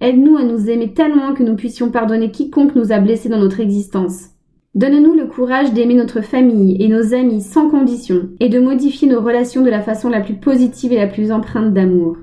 Aide-nous 0.00 0.36
à 0.36 0.44
nous 0.44 0.70
aimer 0.70 0.92
tellement 0.92 1.34
que 1.34 1.42
nous 1.42 1.56
puissions 1.56 1.90
pardonner 1.90 2.30
quiconque 2.30 2.76
nous 2.76 2.92
a 2.92 2.98
blessés 2.98 3.28
dans 3.28 3.40
notre 3.40 3.60
existence. 3.60 4.30
Donne-nous 4.74 5.14
le 5.14 5.26
courage 5.26 5.72
d'aimer 5.72 5.94
notre 5.94 6.20
famille 6.20 6.76
et 6.80 6.88
nos 6.88 7.14
amis 7.14 7.40
sans 7.40 7.68
condition 7.68 8.28
et 8.38 8.48
de 8.48 8.60
modifier 8.60 9.08
nos 9.08 9.20
relations 9.20 9.62
de 9.62 9.70
la 9.70 9.80
façon 9.80 10.08
la 10.08 10.20
plus 10.20 10.34
positive 10.34 10.92
et 10.92 10.98
la 10.98 11.08
plus 11.08 11.32
empreinte 11.32 11.74
d'amour. 11.74 12.16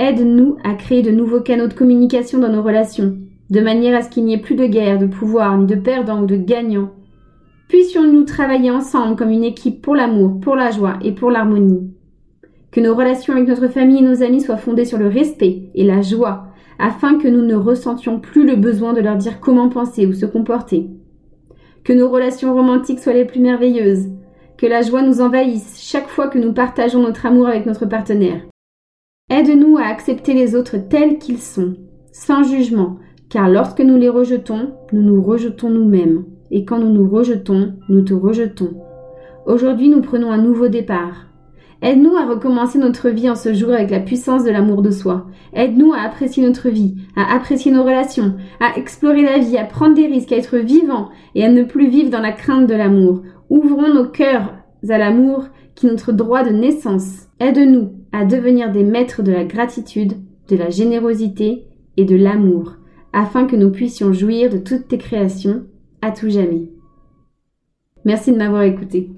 Aide-nous 0.00 0.56
à 0.64 0.74
créer 0.74 1.02
de 1.02 1.12
nouveaux 1.12 1.42
canaux 1.42 1.68
de 1.68 1.74
communication 1.74 2.40
dans 2.40 2.50
nos 2.50 2.62
relations, 2.62 3.16
de 3.50 3.60
manière 3.60 3.96
à 3.96 4.02
ce 4.02 4.08
qu'il 4.08 4.24
n'y 4.24 4.34
ait 4.34 4.38
plus 4.38 4.56
de 4.56 4.66
guerre, 4.66 4.98
de 4.98 5.06
pouvoir, 5.06 5.56
ni 5.56 5.66
de 5.66 5.76
perdants 5.76 6.22
ou 6.22 6.26
de 6.26 6.36
gagnants. 6.36 6.90
Puissions-nous 7.68 8.24
travailler 8.24 8.70
ensemble 8.70 9.14
comme 9.14 9.30
une 9.30 9.44
équipe 9.44 9.80
pour 9.80 9.94
l'amour, 9.94 10.40
pour 10.40 10.56
la 10.56 10.72
joie 10.72 10.98
et 11.02 11.12
pour 11.12 11.30
l'harmonie. 11.30 11.92
Que 12.72 12.80
nos 12.80 12.94
relations 12.94 13.34
avec 13.34 13.46
notre 13.46 13.68
famille 13.68 13.98
et 13.98 14.08
nos 14.08 14.22
amis 14.22 14.40
soient 14.40 14.56
fondées 14.56 14.86
sur 14.86 14.96
le 14.96 15.06
respect 15.06 15.70
et 15.74 15.84
la 15.84 16.00
joie, 16.00 16.46
afin 16.78 17.18
que 17.18 17.28
nous 17.28 17.44
ne 17.44 17.54
ressentions 17.54 18.18
plus 18.18 18.46
le 18.46 18.56
besoin 18.56 18.94
de 18.94 19.02
leur 19.02 19.16
dire 19.16 19.40
comment 19.40 19.68
penser 19.68 20.06
ou 20.06 20.14
se 20.14 20.24
comporter. 20.24 20.88
Que 21.84 21.92
nos 21.92 22.08
relations 22.08 22.54
romantiques 22.54 23.00
soient 23.00 23.12
les 23.12 23.26
plus 23.26 23.40
merveilleuses, 23.40 24.08
que 24.56 24.66
la 24.66 24.80
joie 24.80 25.02
nous 25.02 25.20
envahisse 25.20 25.82
chaque 25.82 26.08
fois 26.08 26.28
que 26.28 26.38
nous 26.38 26.54
partageons 26.54 27.02
notre 27.02 27.26
amour 27.26 27.46
avec 27.46 27.66
notre 27.66 27.84
partenaire. 27.84 28.40
Aide-nous 29.28 29.76
à 29.76 29.84
accepter 29.84 30.32
les 30.32 30.56
autres 30.56 30.78
tels 30.78 31.18
qu'ils 31.18 31.40
sont, 31.40 31.74
sans 32.10 32.42
jugement, 32.42 32.96
car 33.28 33.50
lorsque 33.50 33.80
nous 33.80 33.98
les 33.98 34.08
rejetons, 34.08 34.72
nous 34.92 35.02
nous 35.02 35.22
rejetons 35.22 35.68
nous-mêmes, 35.68 36.24
et 36.50 36.64
quand 36.64 36.78
nous 36.78 36.92
nous 36.92 37.08
rejetons, 37.08 37.74
nous 37.90 38.02
te 38.02 38.14
rejetons. 38.14 38.74
Aujourd'hui, 39.44 39.90
nous 39.90 40.00
prenons 40.00 40.32
un 40.32 40.40
nouveau 40.40 40.68
départ. 40.68 41.31
Aide-nous 41.82 42.14
à 42.14 42.26
recommencer 42.26 42.78
notre 42.78 43.08
vie 43.08 43.28
en 43.28 43.34
ce 43.34 43.52
jour 43.52 43.70
avec 43.70 43.90
la 43.90 43.98
puissance 43.98 44.44
de 44.44 44.50
l'amour 44.50 44.82
de 44.82 44.92
soi. 44.92 45.26
Aide-nous 45.52 45.92
à 45.92 46.02
apprécier 46.02 46.46
notre 46.46 46.68
vie, 46.68 46.94
à 47.16 47.34
apprécier 47.34 47.72
nos 47.72 47.82
relations, 47.82 48.36
à 48.60 48.78
explorer 48.78 49.22
la 49.22 49.38
vie, 49.38 49.58
à 49.58 49.64
prendre 49.64 49.96
des 49.96 50.06
risques, 50.06 50.30
à 50.30 50.36
être 50.36 50.58
vivant 50.58 51.08
et 51.34 51.44
à 51.44 51.50
ne 51.50 51.64
plus 51.64 51.88
vivre 51.88 52.08
dans 52.08 52.20
la 52.20 52.30
crainte 52.30 52.68
de 52.68 52.74
l'amour. 52.74 53.22
Ouvrons 53.50 53.92
nos 53.92 54.06
cœurs 54.06 54.54
à 54.88 54.96
l'amour 54.96 55.48
qui 55.74 55.88
est 55.88 55.90
notre 55.90 56.12
droit 56.12 56.44
de 56.44 56.50
naissance. 56.50 57.26
Aide-nous 57.40 57.90
à 58.12 58.24
devenir 58.24 58.70
des 58.70 58.84
maîtres 58.84 59.24
de 59.24 59.32
la 59.32 59.44
gratitude, 59.44 60.14
de 60.48 60.56
la 60.56 60.70
générosité 60.70 61.66
et 61.96 62.04
de 62.04 62.16
l'amour, 62.16 62.76
afin 63.12 63.44
que 63.44 63.56
nous 63.56 63.72
puissions 63.72 64.12
jouir 64.12 64.50
de 64.50 64.58
toutes 64.58 64.86
tes 64.86 64.98
créations 64.98 65.64
à 66.00 66.12
tout 66.12 66.30
jamais. 66.30 66.70
Merci 68.04 68.30
de 68.30 68.36
m'avoir 68.36 68.62
écouté. 68.62 69.10